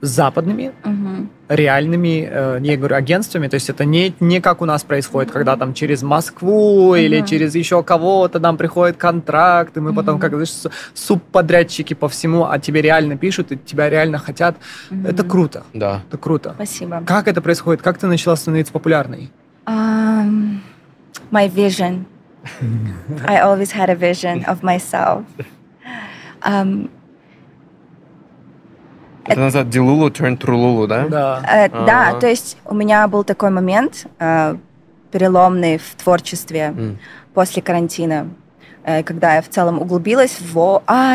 [0.00, 1.30] с западными Мгм.
[1.48, 5.56] реальными, э, я говорю, агентствами, то есть это не, не как у нас происходит, когда
[5.56, 7.26] там через Москву или Мгм.
[7.26, 10.20] через еще кого-то нам приходит контракт, и мы потом, Мгм.
[10.20, 14.56] как знаешь, су- субподрядчики по всему, а тебе реально пишут, и тебя реально хотят.
[14.90, 15.06] Мгм.
[15.06, 16.02] Это круто, Да.
[16.08, 16.52] это круто.
[16.56, 17.02] Спасибо.
[17.06, 17.80] Как это происходит?
[17.82, 19.30] Как ты начала становиться популярной?
[19.66, 20.58] Um,
[21.30, 22.04] my vision.
[23.26, 25.24] I always had a vision of myself.
[26.46, 26.90] Um,
[29.26, 31.08] Это назад Дилулу turn Трулулу, да?
[31.08, 31.42] Да.
[31.50, 32.20] э, Да, А.
[32.20, 34.56] то есть у меня был такой момент э,
[35.10, 36.98] переломный в творчестве М.
[37.32, 38.28] после карантина,
[38.84, 40.82] э, когда я в целом углубилась в...
[40.86, 41.14] А,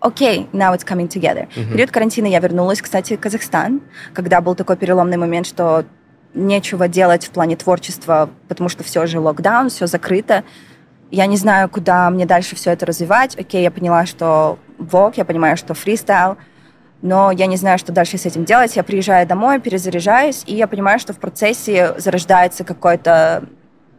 [0.00, 1.46] окей, now it's coming together.
[1.54, 3.80] В период карантина я вернулась, кстати, в Казахстан,
[4.14, 5.84] когда был такой переломный момент, что
[6.34, 10.42] нечего делать в плане творчества, потому что все же локдаун, все закрыто.
[11.10, 13.38] Я не знаю, куда мне дальше все это развивать.
[13.38, 16.38] Окей, я поняла, что вок, я понимаю, что фристайл,
[17.02, 18.76] но я не знаю, что дальше с этим делать.
[18.76, 23.44] Я приезжаю домой, перезаряжаюсь, и я понимаю, что в процессе зарождается какой-то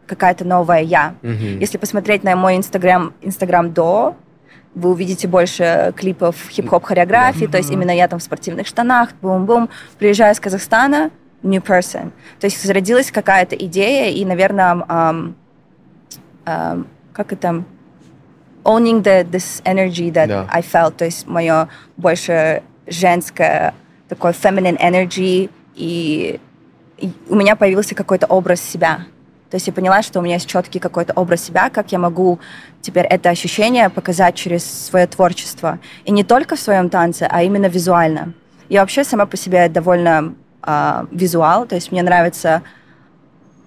[0.06, 1.14] какая-то новая я.
[1.22, 1.60] Мгм.
[1.60, 4.16] Если посмотреть на мой инстаграм, инстаграм до,
[4.74, 9.70] вы увидите больше клипов хип-хоп хореографии, то есть именно я там в спортивных штанах, бум-бум,
[9.98, 11.10] приезжаю из Казахстана,
[11.42, 12.10] new person.
[12.40, 15.36] То есть зародилась какая-то идея, и, наверное, ам,
[16.44, 17.64] ам, как это,
[18.64, 20.48] owning the, this energy that Да.
[20.50, 23.74] I felt, то есть мое больше женское,
[24.08, 26.40] такой feminine energy, и,
[26.98, 29.06] и у меня появился какой-то образ себя.
[29.50, 32.40] То есть я поняла, что у меня есть четкий какой-то образ себя, как я могу
[32.80, 35.78] теперь это ощущение показать через свое творчество.
[36.04, 38.32] И не только в своем танце, а именно визуально.
[38.68, 42.62] Я вообще сама по себе довольно а, визуал, то есть мне нравится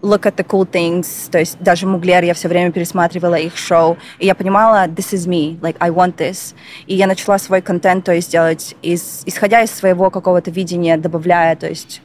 [0.02, 3.98] look at the cool things, то есть даже Муглер, я все время пересматривала их шоу,
[4.20, 6.54] и я понимала, this is me, like, I want this.
[6.86, 11.56] И я начала свой контент, то есть делать, из, исходя из своего какого-то видения, добавляя,
[11.56, 12.02] то есть.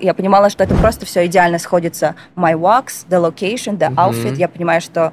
[0.00, 2.16] И я понимала, что это просто все идеально сходится.
[2.36, 5.12] My walks, the location, the outfit, я понимаю, что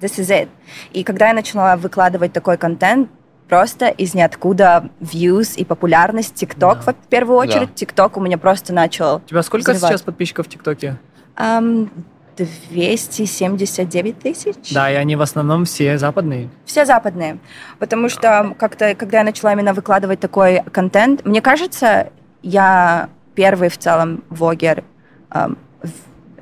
[0.00, 0.48] this is it.
[0.92, 3.08] И когда я начала выкладывать такой контент,
[3.48, 6.92] просто из ниоткуда views и популярность, TikTok, Да.
[6.92, 9.92] в первую очередь, TikTok у меня просто начал У тебя сколько Взрывать.
[9.92, 10.98] сейчас подписчиков в ТикТоке?
[11.40, 11.88] Ам,
[12.36, 14.72] 279 тысяч.
[14.72, 16.50] Да, и они в основном все западные.
[16.64, 17.38] Все западные.
[17.78, 22.10] Потому что как-то, когда я начала именно выкладывать такой контент, мне кажется,
[22.42, 24.82] я первый в целом влогер,
[25.30, 25.90] ам, в-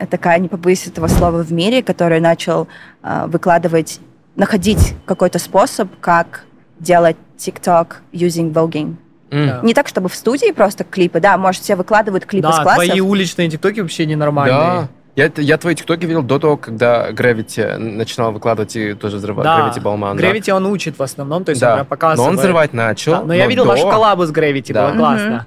[0.03, 2.69] э, такая, не побоюсь этого слова, в мире, который начал
[3.03, 4.01] а, выкладывать,
[4.35, 6.45] находить какой-то способ, как
[6.79, 8.97] делать TikTok using voguing.
[9.31, 9.61] Да.
[9.63, 12.85] Не так, чтобы в студии просто клипы, да, может, все выкладывают клипы с да, классов.
[12.85, 14.57] твои уличные ТикТоки вообще ненормальные.
[14.57, 14.89] Да.
[15.17, 19.45] Я, я твои тиктоки видел до того, когда Gravity начинал выкладывать и тоже взрывать.
[19.45, 20.19] Да, Gravity Балман.
[20.19, 21.79] Gravity он учит в основном, то есть да.
[21.79, 22.19] он показывает.
[22.19, 23.13] Но он взрывать начал.
[23.13, 23.71] Да, но я видел до...
[23.71, 24.89] вашу коллабу с Gravity, Да.
[24.89, 25.47] было классно.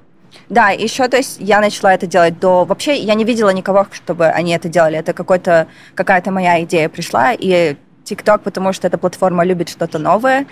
[0.50, 2.66] Да, еще, то есть, я начала это делать до...
[2.66, 4.98] Вообще, я не видела никого, чтобы они это делали.
[4.98, 10.48] Это какой-то, какая-то моя идея пришла, и TikTok, потому что эта платформа любит что-то новое,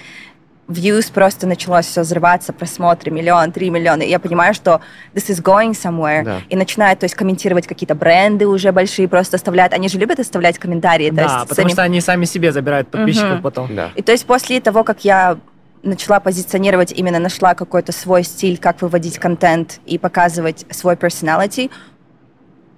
[0.67, 4.01] views просто началось все взрываться, просмотры, миллион, три миллиона.
[4.03, 4.81] И я понимаю, что
[5.13, 6.23] this is going somewhere.
[6.23, 6.41] Да.
[6.49, 9.73] И начинают, то есть, комментировать какие-то бренды уже большие, просто оставляют.
[9.73, 11.09] Они же любят оставлять комментарии.
[11.09, 13.41] то Да, есть, потому сами- что они сами себе забирают подписчиков Мгм.
[13.41, 13.75] потом.
[13.75, 13.91] Да.
[13.95, 15.37] И то есть после того, как я
[15.83, 21.69] начала позиционировать, именно нашла какой-то свой стиль, как выводить контент и показывать свой personality,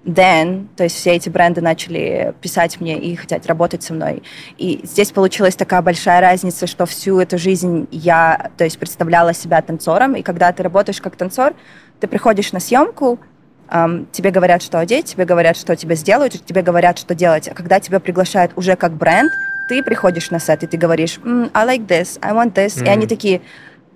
[0.06, 4.24] then, то есть все эти бренды начали писать мне и хотят работать со мной.
[4.58, 9.62] И здесь получилась такая большая разница, что всю эту жизнь я, то есть представляла себя
[9.62, 11.54] танцором, и когда ты работаешь как танцор,
[12.00, 13.20] ты приходишь на съемку,
[13.68, 17.48] ам, тебе говорят, что одеть, тебе говорят, что тебе сделают, тебе говорят, что делать.
[17.48, 19.32] А когда тебя приглашают уже как бренд,
[19.68, 22.84] ты приходишь на сет, и ты говоришь, «М, I like this, I want this.
[22.84, 23.42] И они такие,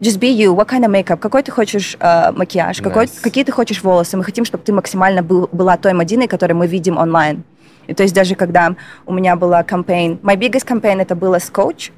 [0.01, 3.21] just be you, what kind of makeup, какой ты хочешь э, макияж, какой, Nice.
[3.21, 4.17] какие ты хочешь волосы.
[4.17, 7.43] Мы хотим, чтобы ты максимально был, была той Мадиной, которую мы видим онлайн.
[7.87, 8.75] И то есть даже когда
[9.05, 11.91] у меня была кампейн, my biggest campaign это было с Coach.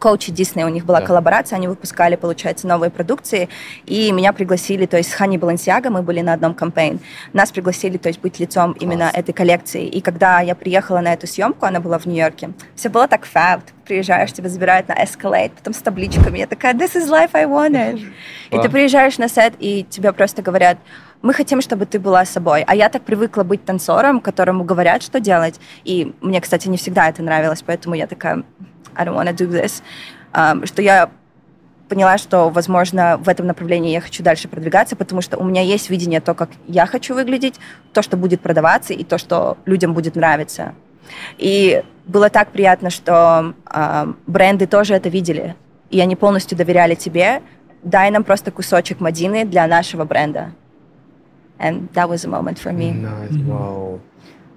[0.00, 1.06] Coach и Disney, у них была Да.
[1.06, 3.48] коллаборация, они выпускали, получается, новые продукции,
[3.86, 7.00] и меня пригласили, то есть с Хани Балансиаго мы были на одном кампейн,
[7.32, 9.14] нас пригласили, то есть быть лицом именно Класс.
[9.14, 13.08] этой коллекции, и когда я приехала на эту съемку, она была в Нью-Йорке, все было
[13.08, 17.08] так фаб, ты приезжаешь, тебя забирают на Escalade, потом с табличками, я такая, this is
[17.08, 18.02] life I wanted,
[18.50, 20.78] и ты приезжаешь на сет, и тебе просто говорят,
[21.26, 22.62] мы хотим, чтобы ты была собой.
[22.66, 25.60] А я так привыкла быть танцором, которому говорят, что делать.
[25.84, 28.44] И мне, кстати, не всегда это нравилось, поэтому я такая,
[28.94, 29.82] I don't want to do this.
[30.32, 31.10] Um, что я
[31.88, 35.90] поняла, что, возможно, в этом направлении я хочу дальше продвигаться, потому что у меня есть
[35.90, 37.56] видение то, как я хочу выглядеть,
[37.92, 40.74] то, что будет продаваться, и то, что людям будет нравиться.
[41.38, 45.56] И было так приятно, что ам, бренды тоже это видели,
[45.90, 47.42] и они полностью доверяли тебе.
[47.82, 50.52] Дай нам просто кусочек Мадины для нашего бренда.
[51.58, 52.92] And that was a moment for me.
[52.92, 53.32] Nice.
[53.46, 54.00] Вау.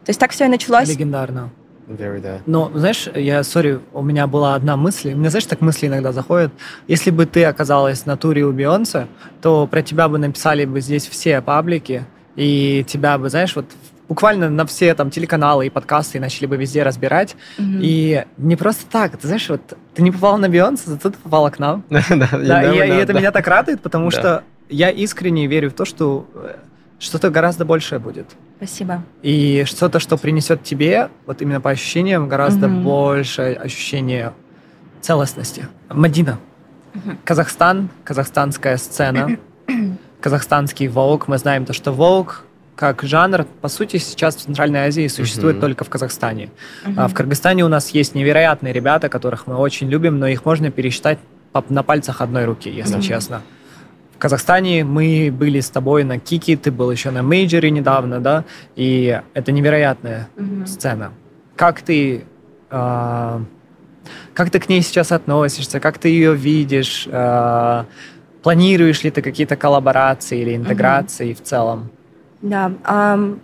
[0.05, 0.89] То есть так все и началось.
[0.89, 1.49] Легендарно.
[1.87, 2.39] Very, да.
[2.45, 5.13] Но, знаешь, я, сори, у меня была одна мысль.
[5.13, 6.51] У меня, знаешь, так мысли иногда заходят.
[6.87, 9.07] Если бы ты оказалась на туре у Бейонсе,
[9.41, 13.65] то про тебя бы написали бы здесь все паблики, и тебя бы, знаешь, вот
[14.07, 17.35] буквально на все там телеканалы и подкасты начали бы везде разбирать.
[17.57, 17.79] Мгм.
[17.81, 19.61] И не просто так, ты знаешь, вот
[19.95, 21.83] ты не попала на Бейонсе, зато ты попала к нам.
[21.89, 23.19] Да, Да, и, и это да.
[23.19, 26.55] меня так радует, потому что я искренне верю в то, что э,
[26.99, 28.27] что-то гораздо большее будет.
[28.57, 29.03] Спасибо.
[29.21, 32.83] И что-то, что принесет тебе, вот именно по ощущениям, гораздо Мгм.
[32.83, 34.33] больше ощущение
[35.01, 35.67] целостности.
[35.89, 36.37] Мадина.
[37.23, 39.37] Казахстан, казахстанская сцена,
[40.21, 41.23] казахстанский Vogue.
[41.27, 42.31] Мы знаем то, что Vogue
[42.75, 45.61] как жанр, по сути, сейчас в Центральной Азии существует Мгм.
[45.61, 46.49] только в Казахстане.
[46.95, 50.71] А в Кыргызстане у нас есть невероятные ребята, которых мы очень любим, но их можно
[50.71, 51.19] пересчитать
[51.69, 53.01] на пальцах одной руки, если Мгм.
[53.01, 53.41] честно.
[54.19, 58.43] В Казахстане мы были с тобой на Кики, ты был еще на мейджоре недавно, да,
[58.75, 60.67] и это невероятная Мгм.
[60.67, 61.13] сцена.
[61.55, 62.25] Как ты,
[62.69, 63.41] а,
[64.33, 67.85] как ты к ней сейчас относишься, как ты ее видишь, а,
[68.43, 71.89] планируешь ли ты какие-то коллаборации или интеграции в целом?
[72.41, 72.73] Да.
[72.83, 73.39] ам,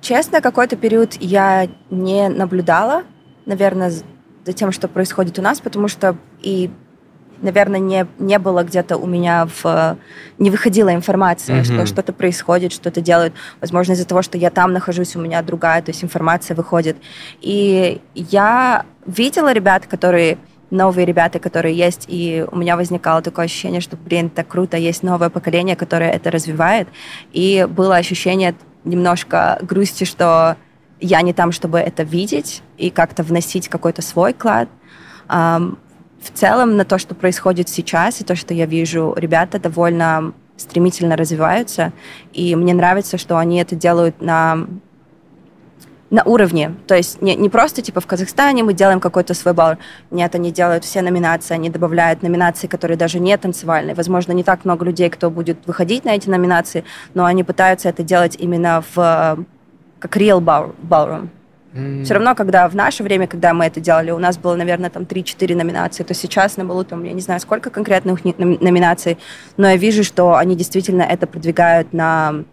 [0.00, 3.02] честно, какой-то период я не наблюдала,
[3.46, 6.70] наверное, за тем, что происходит у нас, потому что и,
[7.42, 9.96] наверное, не, не было где-то у меня в...
[10.38, 11.64] Не выходила информация, Мгм.
[11.64, 13.34] что что-то происходит, что-то делают.
[13.60, 16.96] Возможно, из-за того, что я там нахожусь, у меня другая, то есть информация выходит.
[17.40, 20.38] И я видела ребят, которые
[20.70, 25.02] новые ребята, которые есть, и у меня возникало такое ощущение, что, блин, так круто, есть
[25.02, 26.88] новое поколение, которое это развивает,
[27.32, 30.56] и было ощущение немножко грусти, что
[30.98, 34.68] я не там, чтобы это видеть и как-то вносить какой-то свой клад.
[36.22, 41.16] В целом на то, что происходит сейчас, и то, что я вижу, ребята довольно стремительно
[41.16, 41.92] развиваются,
[42.32, 44.66] и мне нравится, что они это делают на
[46.10, 46.74] на уровне.
[46.86, 49.76] То есть не, не просто типа в Казахстане мы делаем какой-то свой балл.
[50.10, 53.94] Нет, они делают все номинации, они добавляют номинации, которые даже не танцевальные.
[53.94, 58.02] Возможно, не так много людей, кто будет выходить на эти номинации, но они пытаются это
[58.02, 59.46] делать именно в
[60.00, 61.28] как real ball- ballroom.
[61.74, 62.04] М.
[62.04, 65.04] Все равно, когда в наше время, когда мы это делали, у нас было, наверное, там
[65.04, 69.18] 3-4 номинации, то сейчас на балу там, я не знаю, сколько конкретных номинаций,
[69.56, 72.44] но я вижу, что они действительно это продвигают на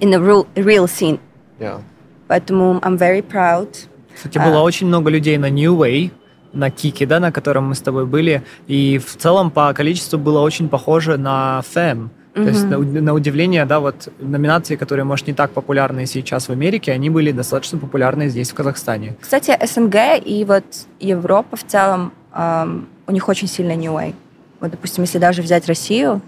[0.00, 1.18] in the real, real scene.
[1.58, 1.80] Yeah.
[2.26, 3.68] Поэтому I'm very proud.
[4.14, 6.10] Кстати, было очень много людей на New Way,
[6.52, 10.40] на Кике, да, на котором мы с тобой были, и в целом по количеству было
[10.40, 12.08] очень похоже на Fem.
[12.34, 16.52] То есть, на, на удивление, да, вот номинации, которые, может, не так популярны сейчас в
[16.52, 19.16] Америке, они были достаточно популярны здесь, в Казахстане.
[19.20, 20.64] Кстати, СНГ и вот
[21.00, 24.14] Европа в целом, ам, у них очень сильно New Way.
[24.60, 26.20] Вот, допустим, если даже взять Россию,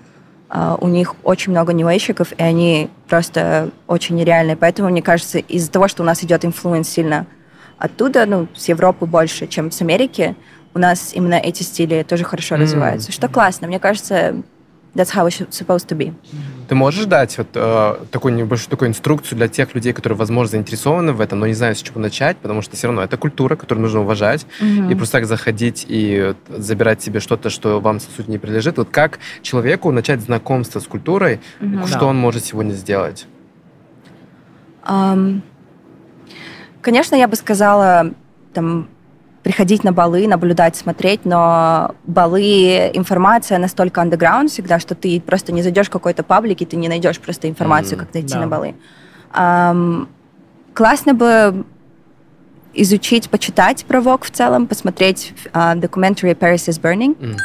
[0.49, 4.57] а, у них очень много New Way щиков, и они просто очень нереальные.
[4.57, 7.27] Поэтому, мне кажется, из-за того, что у нас идет influence сильно
[7.79, 10.35] оттуда, ну, с Европы больше, чем с Америки,
[10.75, 12.63] у нас именно эти стили тоже хорошо М.
[12.63, 13.13] развиваются.
[13.13, 13.69] Что классно.
[13.69, 14.43] Мне кажется,
[14.95, 16.13] that's how it's supposed to be.
[16.69, 21.13] Ты можешь дать вот э, такую небольшую такую инструкцию для тех людей, которые, возможно, заинтересованы
[21.13, 23.83] в этом, но не знают, с чего начать, потому что все равно это культура, которую
[23.83, 28.39] нужно уважать, и просто так заходить и забирать себе что-то, что вам, по сути, не
[28.39, 28.79] принадлежит.
[28.79, 31.87] Вот как человеку начать знакомство с культурой, Мгм.
[31.89, 32.07] что Да.
[32.07, 33.27] он может сегодня сделать?
[34.83, 35.43] Ам,
[36.83, 38.13] Конечно, я бы сказала,
[38.55, 38.89] там,
[39.43, 45.63] приходить на балы, наблюдать, смотреть, но балы, информация настолько underground всегда, что ты просто не
[45.63, 48.41] зайдешь в какой-то паблик, и ты не найдешь просто информацию, М, как найти да.
[48.41, 48.75] на балы.
[49.33, 50.09] Ам,
[50.75, 51.65] классно бы
[52.75, 57.17] изучить, почитать про Vogue в целом, посмотреть а, documentary Paris is Burning.
[57.21, 57.37] М.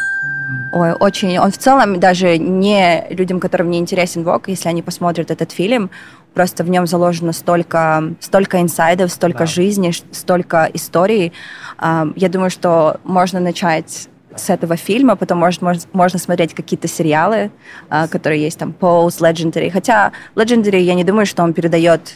[0.74, 1.40] Ой, очень.
[1.40, 5.90] Он в целом даже не людям, которым не интересен Vogue, если они посмотрят этот фильм,
[6.36, 9.46] просто в нем заложено столько, столько инсайдов, столько Да.
[9.48, 11.34] жизни, столько историй.
[11.80, 16.88] А, Я думаю, что можно начать с этого фильма, потом может, мож- можно смотреть какие-то
[16.90, 17.52] сериалы,
[17.90, 19.72] а, которые есть там Pose, Legendary.
[19.72, 22.16] Хотя Legendary, я не думаю, что он передает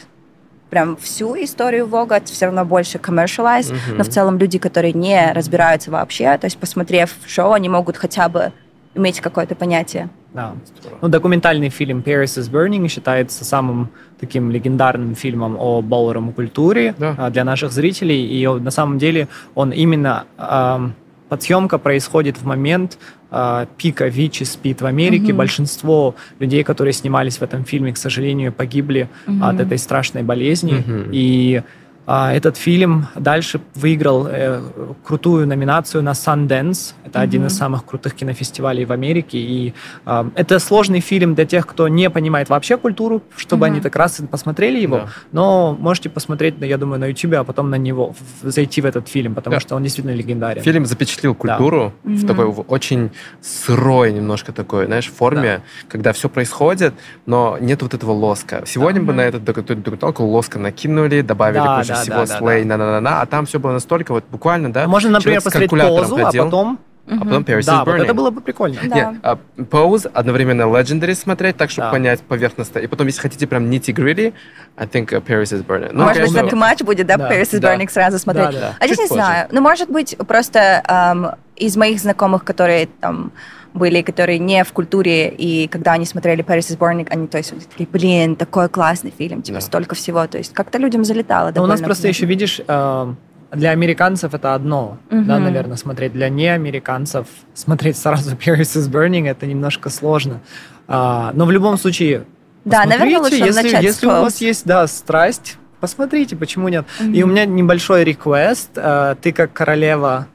[0.68, 3.98] прям всю историю Вога, это все равно больше commercialized, Мгм.
[3.98, 8.28] но в целом люди, которые не разбираются вообще, то есть посмотрев шоу, они могут хотя
[8.28, 8.52] бы
[8.94, 10.10] иметь какое-то понятие.
[10.32, 10.54] Да.
[11.02, 13.88] Ну, документальный фильм «Paris is Burning» считается самым
[14.20, 17.14] таким легендарным фильмом о баллорум культуре Да.
[17.18, 18.26] а, для наших зрителей.
[18.26, 20.24] И на самом деле он именно...
[20.38, 20.94] ам,
[21.28, 22.98] подсъемка происходит в момент
[23.30, 25.28] а, пика ВИЧ и СПИД в Америке.
[25.32, 25.36] Мгм.
[25.36, 29.44] Большинство людей, которые снимались в этом фильме, к сожалению, погибли Мгм.
[29.44, 30.82] от этой страшной болезни.
[30.84, 31.10] Мгм.
[31.12, 31.62] И
[32.06, 34.60] этот фильм дальше выиграл э,
[35.04, 36.94] крутую номинацию на Sundance.
[37.04, 37.48] Это один Мгм.
[37.48, 39.38] из самых крутых кинофестивалей в Америке.
[39.38, 39.74] И
[40.06, 43.72] а, это сложный фильм для тех, кто не понимает вообще культуру, чтобы Мгм.
[43.74, 44.96] они так раз и посмотрели его.
[44.96, 45.08] Да.
[45.32, 49.08] Но можете посмотреть, я думаю, на YouTube, а потом на него, в- зайти в этот
[49.08, 49.60] фильм, потому Да.
[49.60, 50.62] что он действительно легендарен.
[50.62, 52.26] Фильм запечатлил культуру в Мгм.
[52.26, 56.94] такой в очень сырой немножко такой, знаешь, форме, когда все происходит,
[57.26, 58.62] но нет вот этого лоска.
[58.66, 59.16] Сегодня бы Мгм.
[59.16, 62.76] на этот доку- документалку лоска накинули, добавили Да, кучу да, всего, да, да, слей, да.
[62.76, 64.86] на-на-на-на, а там все было настолько вот буквально, да?
[64.88, 66.78] Можно, например, посмотреть позу, а ходил, потом...
[67.08, 68.04] а потом Paris Да, is вот Burning.
[68.04, 68.76] это было бы прикольно.
[68.84, 68.94] Да.
[68.96, 71.92] Нет, а, Pose, одновременно Legendary смотреть, так, чтобы Да.
[71.92, 72.78] понять поверхностно.
[72.78, 74.32] И потом, если хотите прям nitty-gritty,
[74.76, 75.92] I think uh, Paris is Burning.
[75.94, 77.30] Может быть, это матч будет, да, Да.
[77.30, 77.74] Paris is Да.
[77.74, 78.50] Burning сразу смотреть.
[78.52, 78.74] Да, да.
[78.78, 79.22] А здесь Чуть не позже.
[79.26, 79.48] знаю.
[79.50, 83.32] Ну, может быть, просто ам, из моих знакомых, которые там
[83.74, 87.52] были, которые не в культуре, и когда они смотрели Paris is Burning, они, то есть,
[87.70, 89.60] такие, блин, такой классный фильм, типа, Да.
[89.60, 90.26] столько всего.
[90.26, 93.14] То есть, как-то людям залетало Но у нас просто еще, видишь, э,
[93.52, 95.44] для американцев это одно, да, Мгм.
[95.44, 96.12] наверное, смотреть.
[96.12, 100.40] Для неамериканцев смотреть сразу Paris is Burning это немножко сложно.
[100.88, 102.24] А, но в любом случае,
[102.64, 106.84] Да, наверное, лучше если, начать если у вас есть, да, страсть, посмотрите, почему нет.
[107.00, 107.12] Мгм.
[107.14, 108.70] И у меня небольшой реквест.
[108.76, 110.26] Э, ты как королева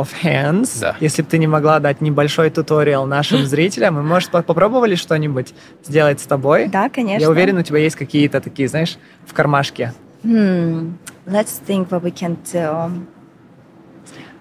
[0.00, 0.96] of hands, Да.
[1.00, 5.54] если бы ты не могла дать небольшой туториал нашим зрителям, мы, может, по- попробовали что-нибудь
[5.84, 6.68] сделать с тобой?
[6.68, 7.22] Да, конечно.
[7.22, 9.92] Я уверен, у тебя есть какие-то такие, знаешь, в кармашке.
[10.22, 10.94] Hmm.
[11.26, 13.04] Let's think what we can do.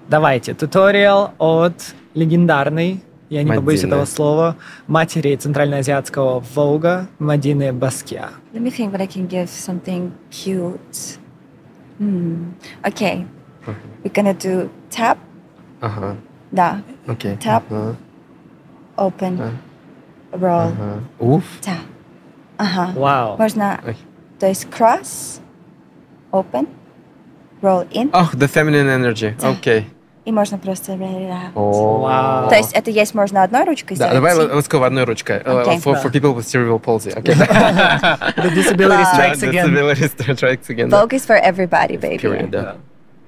[0.07, 4.55] Давайте, туториал от легендарной, я не побоюсь этого слова,
[4.87, 8.29] матери центральноазиатского Волга Мадины Баския.
[8.53, 11.19] Let me think what I can give something cute.
[11.99, 12.53] Hmm.
[12.83, 13.25] Okay.
[14.03, 15.19] We're gonna do tap.
[15.80, 16.16] Ага,
[16.50, 16.78] Да.
[17.06, 17.36] окей.
[17.36, 17.62] Tap.
[17.70, 17.96] Ага,
[18.96, 19.36] Open.
[19.36, 19.50] Да.
[20.38, 20.72] Roll.
[20.72, 21.00] ага.
[21.18, 21.44] Уф.
[21.60, 21.78] Tap.
[22.58, 22.92] Ага.
[22.98, 23.36] Вау.
[23.38, 23.96] Можно, Ой.
[24.38, 25.40] то есть cross,
[26.32, 26.68] open,
[27.62, 29.34] roll in, Ах, the feminine energy.
[29.40, 29.50] Да.
[29.50, 29.86] Окей.
[30.24, 31.50] и можно просто roll it out.
[31.54, 31.98] О.
[32.00, 32.48] Вау.
[32.48, 34.14] То есть это есть можно одной ручкой Да, сделать?
[34.14, 35.38] давай let's go одной ручкой.
[35.40, 35.78] Uh, Окей.
[35.80, 36.00] for, Да.
[36.02, 37.10] for people with cerebral palsy.
[37.10, 37.34] Okay.
[37.34, 39.12] The disability Да.
[39.12, 39.66] strikes again.
[39.66, 40.88] Disability strikes again.
[40.88, 41.00] да.
[41.02, 42.18] Vogue is for everybody, baby.
[42.18, 42.76] Period, да.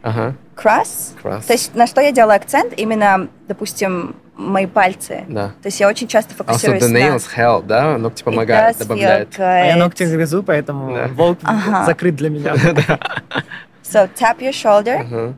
[0.03, 0.35] Ага.
[0.55, 1.15] Cross.
[1.23, 1.47] Cross.
[1.47, 2.73] То есть на что я делаю акцент?
[2.77, 5.25] Именно, допустим, мои пальцы.
[5.27, 5.49] Да.
[5.61, 6.97] То есть я очень часто Also фокусируюсь the на...
[6.97, 7.97] nails help, да?
[7.97, 9.35] Ногти помогают, добавляют.
[9.39, 11.07] А я ногти грызу, поэтому Да.
[11.09, 11.85] волк Ага.
[11.85, 12.55] закрыт для меня.
[13.83, 15.33] So tap your shoulder, Ага,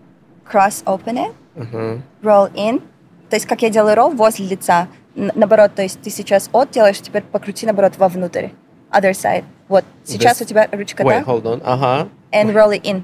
[0.49, 2.01] cross open it, ага.
[2.21, 2.81] roll in.
[3.29, 4.87] То есть как я делаю roll возле лица.
[5.15, 8.47] Наоборот, то есть ты сейчас от делаешь, теперь покрути наоборот вовнутрь.
[8.91, 9.43] Other side.
[9.67, 9.83] Вот.
[10.03, 11.31] Сейчас This- у тебя ручка, Wait, да?
[11.31, 11.61] hold on.
[11.65, 12.09] Ага.
[12.31, 13.03] And roll it in.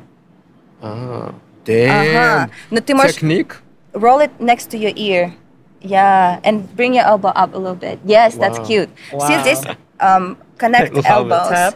[0.81, 1.33] А,
[1.68, 1.90] Damn.
[1.90, 2.50] Ага.
[2.70, 3.62] Но ты можешь Техник.
[3.92, 5.32] roll it next to your ear.
[5.80, 7.98] Yeah, and bring your elbow up a little bit.
[8.04, 8.64] Yes, that's Wow.
[8.66, 8.88] cute.
[9.10, 9.42] See Wow.
[9.44, 9.62] this?
[10.00, 11.10] Um, connect Love it.
[11.10, 11.48] elbows.
[11.50, 11.74] Tap,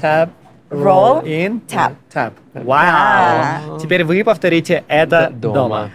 [0.00, 0.30] tap,
[0.70, 1.94] Roll, roll in, tap.
[2.12, 2.32] tap.
[2.54, 2.60] Да.
[2.62, 3.78] Вау.
[3.80, 5.54] Теперь вы повторите это Дома.
[5.54, 5.90] дома.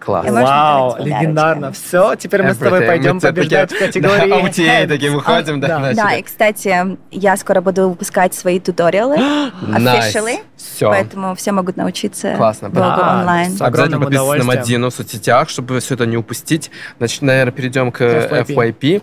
[0.00, 0.26] Класс.
[0.30, 1.72] Вау, легендарно.
[1.72, 4.30] Все, теперь мы с тобой пойдем побеждать в категории.
[4.30, 9.16] Да, OTA такие выходим, да, и, кстати, я скоро буду выпускать свои туториалы
[9.62, 10.88] officially, Все.
[10.90, 12.70] поэтому все могут научиться Классно.
[12.70, 13.50] блогу Да, онлайн.
[13.50, 14.54] с Обязательно подписывайтесь на.
[14.54, 16.70] Мадину в соцсетях, чтобы все это не упустить.
[16.98, 19.02] Значит, наверное, перейдем к FYP.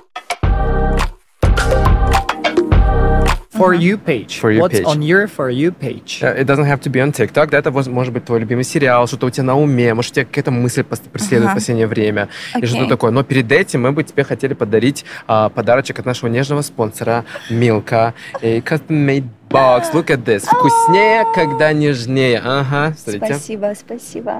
[3.56, 4.40] For you page.
[4.42, 4.86] For you What's page.
[4.86, 6.22] on your for you page?
[6.24, 9.06] Uh, It doesn't have to be on TikTok, да, это может быть твой любимый сериал,
[9.08, 12.30] что-то у тебя на уме, может, тебя какая-то мысль преследует в последнее время,
[12.60, 13.12] и что-то такое.
[13.12, 18.16] Но перед этим мы бы тебе хотели подарить а, подарочек от нашего нежного спонсора Милка.
[18.42, 19.94] A custom-made box.
[19.94, 20.46] Look at this.
[20.48, 22.42] Вкуснее, когда нежнее.
[22.44, 23.26] Ага, смотрите.
[23.36, 24.38] Спасибо, спасибо.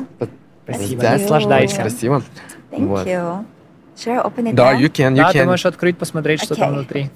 [0.66, 1.82] Спасибо, Да, наслаждайся.
[1.82, 2.24] Красиво.
[2.72, 3.06] Thank Вот.
[3.06, 3.46] you.
[3.96, 4.80] Should I open it Да, now?
[4.80, 5.46] you can, you Да, ты can.
[5.46, 7.12] можешь открыть, посмотреть, что там внутри.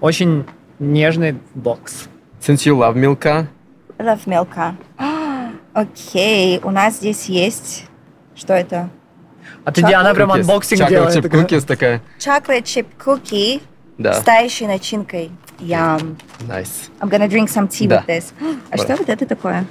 [0.00, 0.44] Очень
[0.78, 2.08] нежный box.
[2.40, 3.46] Since you love Milka,
[3.98, 4.74] I love Milka.
[5.72, 7.86] Окей, у нас здесь есть...
[8.36, 8.90] Что это?
[9.64, 9.82] А ты?
[9.82, 11.16] Она прям unboxing Chocolate делает.
[11.16, 11.42] chip такая.
[11.42, 12.02] cookies такая.
[12.18, 13.62] Chip cookie
[13.98, 15.30] Да, с тающей начинкой.
[15.60, 16.16] Yum.
[16.48, 16.90] nice.
[17.00, 17.98] I'm gonna drink some tea Да.
[17.98, 18.32] with this.
[18.70, 19.64] А что вот это такое?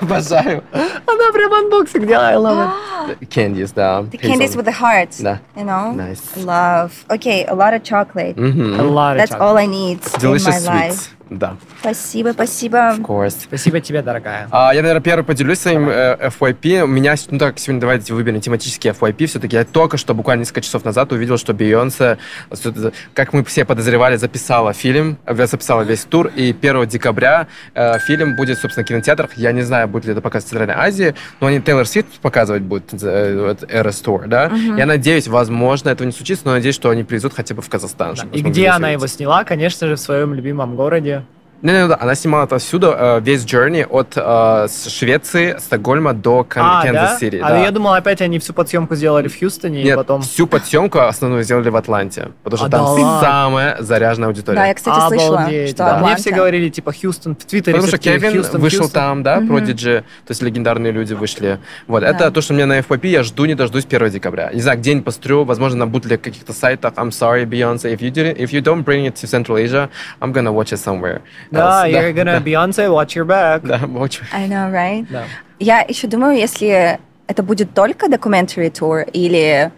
[0.00, 0.64] Обожаю.
[0.72, 2.30] Она прям unboxing делает.
[2.30, 2.72] I love
[3.20, 3.28] it.
[3.28, 4.00] Candies, да.
[4.02, 5.20] The candies with the hearts.
[5.20, 5.40] Да.
[5.54, 5.92] You know?
[5.94, 6.22] Nice.
[6.36, 6.92] Love.
[7.10, 8.36] Okay, a lot of chocolate.
[8.38, 9.40] A lot of That's chocolate.
[9.42, 10.92] all I need in Delicious my life.
[10.94, 11.10] sweets.
[11.30, 12.76] Да, Спасибо, спасибо.
[12.76, 13.36] of course.
[13.44, 14.48] Спасибо тебе, дорогая.
[14.50, 16.82] А, я, наверное, первый поделюсь своим э, FYP.
[16.82, 19.26] У меня, ну так, сегодня давайте выберем тематический FYP.
[19.26, 22.18] Все-таки я только что, буквально несколько часов назад, увидел, что Бейонсе,
[22.52, 27.98] что-то, как мы все подозревали, записала фильм, э, записала весь тур, и 1 декабря э,
[28.00, 29.36] фильм будет, собственно, в кинотеатрах.
[29.36, 32.62] Я не знаю, будет ли это показывать в Центральной Азии, но они Тейлор Свифт показывать
[32.62, 34.50] будут, э, вот, Eras Tour, да?
[34.76, 38.16] Я надеюсь, возможно, этого не случится, но надеюсь, что они привезут хотя бы в Казахстан.
[38.16, 38.26] Да.
[38.32, 38.92] И где она увидеть.
[38.94, 39.44] его сняла?
[39.44, 41.19] Конечно же, в своем любимом городе.
[41.62, 46.42] Не, не, не, да, она снимала отовсюду э, весь journey от э, Швеции, Стокгольма до
[46.42, 46.88] Кан- а, да?
[46.88, 47.40] Канзас-Сити.
[47.42, 47.58] А да.
[47.64, 50.22] я думал, опять они всю подсъемку сделали в Хьюстоне, и Нет, потом...
[50.22, 54.56] всю подсъемку основную сделали в Атланте, потому что А, там да самая заряженная аудитория.
[54.56, 55.98] Да, я, кстати, слышала, Обалдеть, что да.
[55.98, 59.00] Мне все говорили, типа, Хьюстон, в Твиттере Потому что Кевин Хьюстон, вышел Хьюстон.
[59.02, 61.58] там, да, Prodigy, то есть легендарные люди вышли.
[61.86, 62.08] Вот, Да.
[62.08, 64.50] это то, что меня на FPP, я жду, не дождусь 1 декабря.
[64.52, 66.94] Не знаю, где-нибудь пострю, возможно, на бутлег каких-то сайтах.
[66.94, 69.90] I'm sorry, Beyonce, if you, didn't, if you don't bring it to Central Asia,
[70.20, 71.20] I'm gonna watch it somewhere.
[71.50, 71.92] Да, else.
[71.92, 73.62] you're gonna Beyonce, watch your back.
[73.62, 74.24] Да, очень.
[74.32, 75.06] I know, right?
[75.10, 75.24] Да.
[75.58, 79.70] Я еще думаю, если это будет только documentary tour или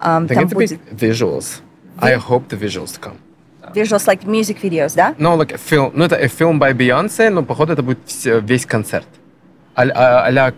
[0.00, 1.60] um, там будет visuals.
[1.98, 3.16] I hope the visuals come.
[3.74, 5.14] visuals like music videos, да?
[5.18, 5.92] No, like a film.
[5.94, 9.06] Ну, это a film by Beyonce, но, походу, это будет весь концерт.
[9.74, 10.52] А- а- А-ля э,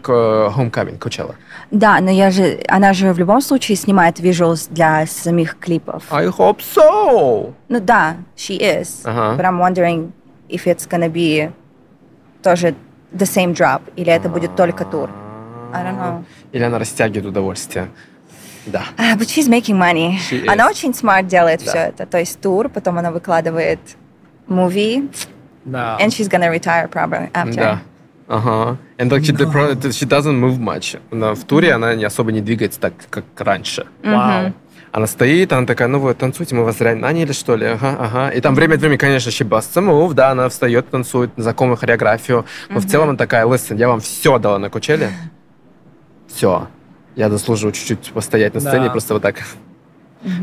[0.57, 1.35] Homecoming, Coachella.
[1.71, 6.05] Да, но я же, она же в любом случае снимает visuals для самих клипов.
[6.11, 7.53] I hope so!
[7.69, 9.03] Ну да, she is.
[9.05, 9.37] Ага.
[9.37, 10.13] But I'm wondering
[10.53, 11.51] if it's gonna be
[12.43, 12.75] тоже
[13.13, 15.11] the same drop, или это будет только тур.
[15.73, 16.25] I don't know.
[16.53, 17.89] Или она растягивает удовольствие.
[18.67, 18.85] Да.
[18.97, 20.19] Ah, but she's making money.
[20.31, 20.71] She Она is.
[20.71, 21.71] очень смарт делает Да.
[21.71, 22.07] все это.
[22.07, 23.81] То есть тур, потом она выкладывает
[24.49, 25.09] movie,
[25.65, 25.97] Да.
[26.01, 27.55] and she's gonna retire probably after.
[27.55, 27.79] Да.
[28.29, 28.79] Ага.
[28.99, 30.99] And like she, pro- she doesn't move much.
[31.11, 33.87] На- в туре она не особо не двигается так, как раньше.
[34.05, 34.53] Вау.
[34.93, 37.65] Она стоит, она такая, ну вот, танцуйте, мы вас наняли, что ли?
[37.67, 38.29] Ага, ага.
[38.29, 42.45] И там время от времени, конечно, a move, да, она встает, танцует, знакомую хореографию.
[42.69, 45.11] Но в целом она такая, listen, я вам все дала на кучеле.
[46.29, 46.69] Все.
[47.17, 48.91] Я заслуживаю чуть-чуть постоять на сцене, Да.
[48.91, 49.37] просто вот так.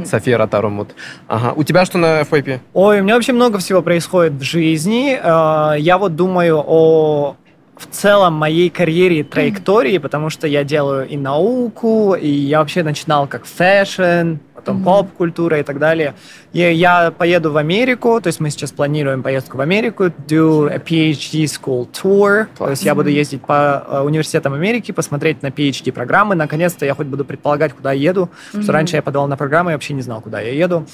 [0.03, 0.93] София Ротару mood.
[1.27, 1.53] Ага.
[1.55, 2.59] У тебя что на FYP?
[2.73, 5.13] Ой, у меня вообще много всего происходит в жизни.
[5.17, 7.37] Э, Я вот думаю о
[7.79, 12.83] в целом моей карьере и траектории, потому что я делаю и науку, и я вообще
[12.83, 16.13] начинал как fashion, потом поп-культура и так далее.
[16.51, 20.77] И я поеду в Америку, то есть мы сейчас планируем поездку в Америку, do a
[20.77, 26.35] PhD school tour, то есть я буду ездить по э, университетам Америки, посмотреть на PhD-программы.
[26.35, 29.71] Наконец-то я хоть буду предполагать, куда я еду, потому что раньше я подавал на программы
[29.71, 30.85] и вообще не знал, куда я еду.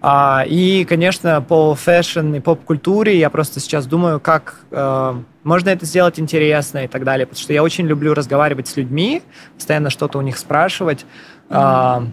[0.00, 5.86] А, и, конечно, по fashion и поп-культуре я просто сейчас думаю, как э, можно это
[5.86, 9.22] сделать интересно и так далее, потому что я очень люблю разговаривать с людьми,
[9.56, 11.04] постоянно что-то у них спрашивать.
[11.50, 12.04] А,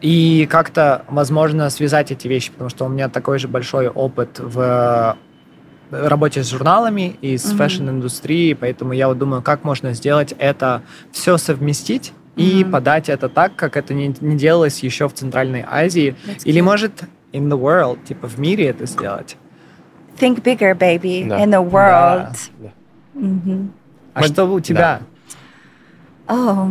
[0.00, 5.16] и как-то, возможно, связать эти вещи, потому что у меня такой же большой опыт в
[5.90, 7.58] работе с журналами и с Мгм.
[7.58, 10.82] fashion-индустрией, поэтому я вот думаю, как можно сделать это,
[11.12, 12.70] все совместить и Мгм.
[12.72, 16.64] подать это так, как это не, не делалось еще в Центральной Азии, That's или, cute.
[16.64, 19.36] может, in the world, типа в мире это сделать.
[20.18, 21.42] Think bigger, baby, Да.
[21.42, 22.36] in the world.
[22.58, 22.70] Да.
[23.14, 23.72] Мгм.
[24.14, 25.00] А что у тебя?
[26.28, 26.70] Oh,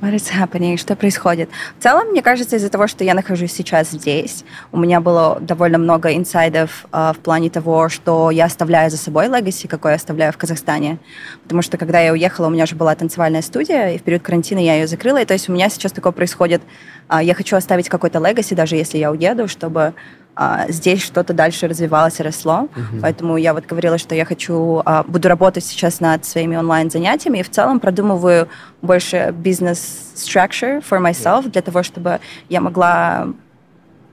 [0.00, 0.76] what is happening?
[0.76, 1.48] Что происходит?
[1.78, 5.78] В целом, мне кажется, из-за того, что я нахожусь сейчас здесь, у меня было довольно
[5.78, 10.32] много инсайдов э, в плане того, что я оставляю за собой легаси, какой я оставляю
[10.32, 10.98] в Казахстане.
[11.42, 14.58] Потому что, когда я уехала, у меня же была танцевальная студия, и в период карантина
[14.58, 15.22] я ее закрыла.
[15.22, 16.62] И то есть у меня сейчас такое происходит.
[17.08, 19.94] Э, я хочу оставить какой-то легаси, даже если я уеду, чтобы
[20.38, 22.68] а, здесь что-то дальше развивалось и росло.
[22.74, 23.00] Uh-huh.
[23.00, 27.42] Поэтому я вот говорила, что я хочу, а, буду работать сейчас над своими онлайн-занятиями и
[27.42, 28.46] в целом продумываю
[28.82, 33.28] больше бизнес-structure for myself для того, чтобы я могла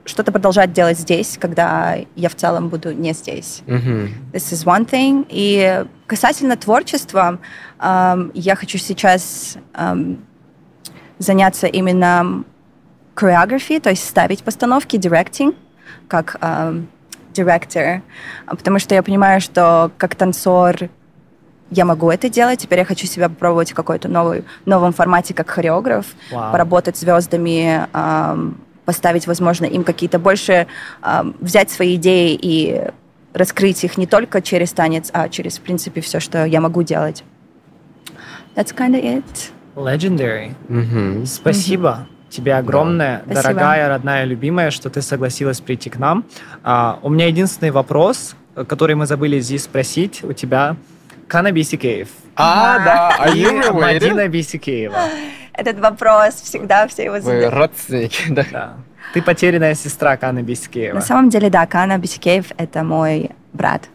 [0.06, 3.62] что-то продолжать делать здесь, когда я в целом буду не здесь.
[3.66, 4.08] Uh-huh.
[4.32, 5.26] This is one thing.
[5.28, 7.38] И касательно творчества,
[7.78, 9.58] um, я хочу сейчас
[11.18, 12.44] заняться именно
[13.14, 15.54] choreography, то есть ставить постановки, directing
[16.08, 16.38] как
[17.34, 18.02] директор,
[18.46, 20.88] потому что я понимаю, что как танцор
[21.70, 22.60] я могу это делать.
[22.60, 26.52] Теперь я хочу себя попробовать в какой-то новый, новом формате, как хореограф, wow.
[26.52, 30.66] поработать с звездами, эм, поставить, возможно, им какие-то больше,
[31.02, 32.82] эм, взять свои идеи и
[33.32, 37.24] раскрыть их не только через танец, а через, в принципе, все, что я могу делать.
[38.54, 39.50] That's kind of it.
[39.74, 40.54] Legendary.
[40.68, 41.26] Mm-hmm.
[41.26, 42.06] Спасибо.
[42.08, 43.42] Mm-hmm тебе огромное, да.
[43.42, 46.24] дорогая, родная, любимая, что ты согласилась прийти к нам.
[46.62, 48.34] А, у меня единственный вопрос,
[48.68, 50.76] который мы забыли здесь спросить у тебя.
[51.28, 52.08] Кана Бисикеев.
[52.36, 54.96] А, да, а Мадина Бисикеева.
[55.52, 57.52] Этот вопрос всегда все его задают.
[57.52, 58.44] Вы родственники, да.
[58.52, 58.74] да.
[59.14, 60.96] Ты потерянная сестра Кана Бисикеева.
[60.96, 63.88] На самом деле, да, Кана Бисикеев– это мой брат.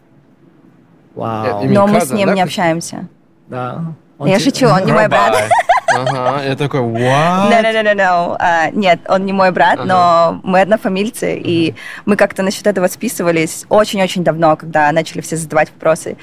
[1.14, 1.66] Вау.
[1.66, 2.36] Но мы с ним да?
[2.36, 3.08] не общаемся.
[3.48, 3.94] Да.
[4.18, 5.50] Он я шучу, он не мой брат.
[5.96, 7.50] Ага, я такой, what?
[7.50, 8.38] No, no, no, no, no.
[8.40, 9.86] Uh, нет, он не мой брат, ага.
[9.86, 11.42] но мы однофамильцы, ага.
[11.44, 11.76] и
[12.06, 16.18] мы как-то насчет этого списывались очень-очень давно, когда начали все задавать вопросы.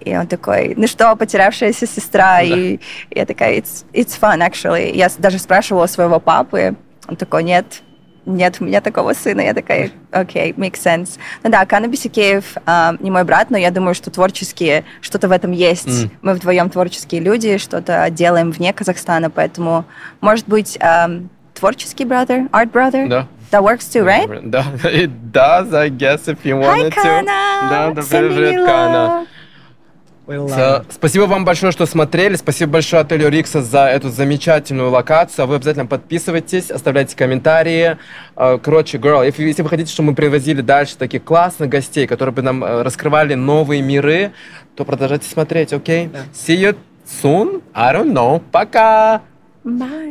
[0.00, 2.38] И он такой, ну что, потерявшаяся сестра?
[2.38, 2.42] Да.
[2.42, 2.80] И
[3.10, 4.94] я такая, it's, it's fun, actually.
[4.94, 6.74] Я даже спрашивала своего папы,
[7.06, 7.82] он такой, нет,
[8.26, 9.40] нет у меня такого сына.
[9.40, 11.18] Я такая, окей, okay, makes sense.
[11.42, 15.32] Ну да, Кана Бисикеев э, не мой брат, но я думаю, что творческие, что-то в
[15.32, 15.86] этом есть.
[15.86, 16.10] Mm.
[16.22, 19.84] Мы вдвоем творческие люди, что-то делаем вне Казахстана, поэтому,
[20.20, 21.20] может быть, э,
[21.54, 23.08] творческий brother, art brother?
[23.08, 23.26] Да.
[23.50, 24.50] That works too, right?
[24.50, 27.20] Да, it does, I guess, if you wanted Hi, Kana.
[27.20, 27.70] to.
[27.70, 29.26] Да, да, привет, Кана.
[30.26, 32.36] So, спасибо вам большое, что смотрели.
[32.36, 35.46] Спасибо большое отелю Рикса за эту замечательную локацию.
[35.46, 37.98] Вы обязательно подписывайтесь, оставляйте комментарии.
[38.34, 42.34] Uh, короче, girl, if, если вы хотите, чтобы мы привозили дальше таких классных гостей, которые
[42.34, 44.32] бы нам uh, раскрывали новые миры,
[44.76, 46.06] то продолжайте смотреть, окей?
[46.06, 46.12] Okay?
[46.12, 46.24] Yeah.
[46.32, 46.76] See you
[47.06, 47.62] soon.
[47.74, 48.42] I don't know.
[48.50, 49.20] Пока.
[49.62, 50.04] Bye.